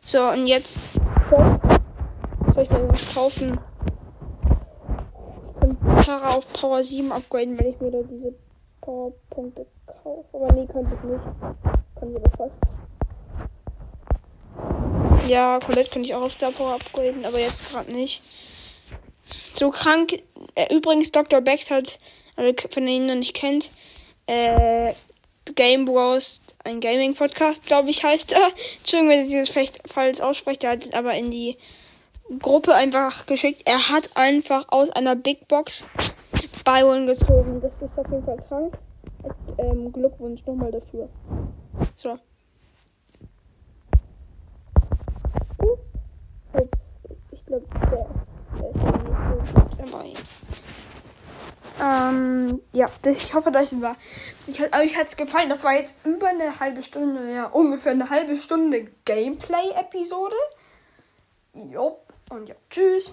So, 0.00 0.22
und 0.30 0.46
jetzt. 0.46 0.94
Soll 2.54 2.64
ich 2.64 2.70
mir 2.70 2.78
irgendwas 2.78 3.14
kaufen? 3.14 3.60
Ich 5.54 5.60
kann 5.60 6.04
Tara 6.04 6.30
auf 6.30 6.50
Power 6.54 6.82
7 6.82 7.12
upgraden, 7.12 7.58
wenn 7.58 7.68
ich 7.68 7.80
mir 7.80 7.90
da 7.90 7.98
diese 8.02 8.34
Powerpunkte 8.88 9.66
kaufe. 10.02 10.24
Aber 10.32 10.50
nee, 10.54 10.66
könnte 10.66 10.96
ich 10.96 11.02
nicht. 11.02 11.22
Kann 12.00 12.08
sie 12.08 12.22
das 12.22 12.32
fast. 12.38 12.54
Ja, 15.28 15.60
Colette 15.60 15.90
könnte 15.90 16.08
ich 16.08 16.14
auch 16.14 16.22
auf 16.22 16.32
Star 16.32 16.52
Power 16.52 16.72
upgraden, 16.76 17.26
aber 17.26 17.38
jetzt 17.38 17.74
gerade 17.74 17.92
nicht. 17.92 18.22
So 19.52 19.70
krank. 19.70 20.14
Äh, 20.54 20.74
übrigens, 20.74 21.12
Dr. 21.12 21.42
Bex 21.42 21.70
hat, 21.70 21.98
also 22.36 22.54
wenn 22.74 22.88
ihr 22.88 22.96
ihn 22.96 23.06
noch 23.06 23.16
nicht 23.16 23.36
kennt, 23.36 23.70
äh, 24.26 24.94
Game 25.54 25.84
Bros, 25.84 26.40
ein 26.64 26.80
Gaming-Podcast, 26.80 27.66
glaube 27.66 27.90
ich, 27.90 28.02
heißt 28.02 28.32
er. 28.32 28.48
Entschuldigung, 28.78 29.10
wenn 29.10 29.26
ich 29.26 29.32
das 29.34 29.50
vielleicht 29.50 29.86
falsch 29.86 30.20
ausspreche, 30.20 30.60
der 30.60 30.70
hat 30.70 30.94
aber 30.94 31.12
in 31.12 31.30
die 31.30 31.58
Gruppe 32.38 32.74
einfach 32.74 33.26
geschickt. 33.26 33.62
Er 33.66 33.90
hat 33.90 34.16
einfach 34.16 34.64
aus 34.68 34.88
einer 34.90 35.14
Big 35.14 35.46
Box 35.46 35.84
Byron 36.68 37.06
gezogen. 37.06 37.62
Das 37.62 37.72
ist 37.80 37.98
auf 37.98 38.06
jeden 38.10 38.24
Fall 38.24 38.36
krank. 38.46 38.76
Ähm, 39.56 39.90
Glückwunsch 39.90 40.44
nochmal 40.44 40.70
dafür. 40.70 41.08
So. 41.96 42.18
Uh. 45.62 45.78
Ich 47.30 47.46
glaube, 47.46 47.64
der, 47.90 48.06
der 48.60 48.70
ist 48.70 48.76
nicht 48.76 49.92
gut. 49.92 50.18
Ähm, 51.80 52.60
ja, 52.72 52.86
ich 53.02 53.32
hoffe, 53.32 53.50
das 53.50 53.80
war. 53.80 53.96
Ich, 54.46 54.60
euch 54.60 54.98
hat 54.98 55.06
es 55.06 55.16
gefallen. 55.16 55.48
Das 55.48 55.64
war 55.64 55.72
jetzt 55.72 55.94
über 56.04 56.28
eine 56.28 56.60
halbe 56.60 56.82
Stunde, 56.82 57.32
ja, 57.32 57.46
ungefähr 57.46 57.92
eine 57.92 58.10
halbe 58.10 58.36
Stunde 58.36 58.84
Gameplay-Episode. 59.06 60.36
Jupp. 61.54 62.12
Und 62.28 62.46
ja, 62.46 62.56
tschüss. 62.68 63.10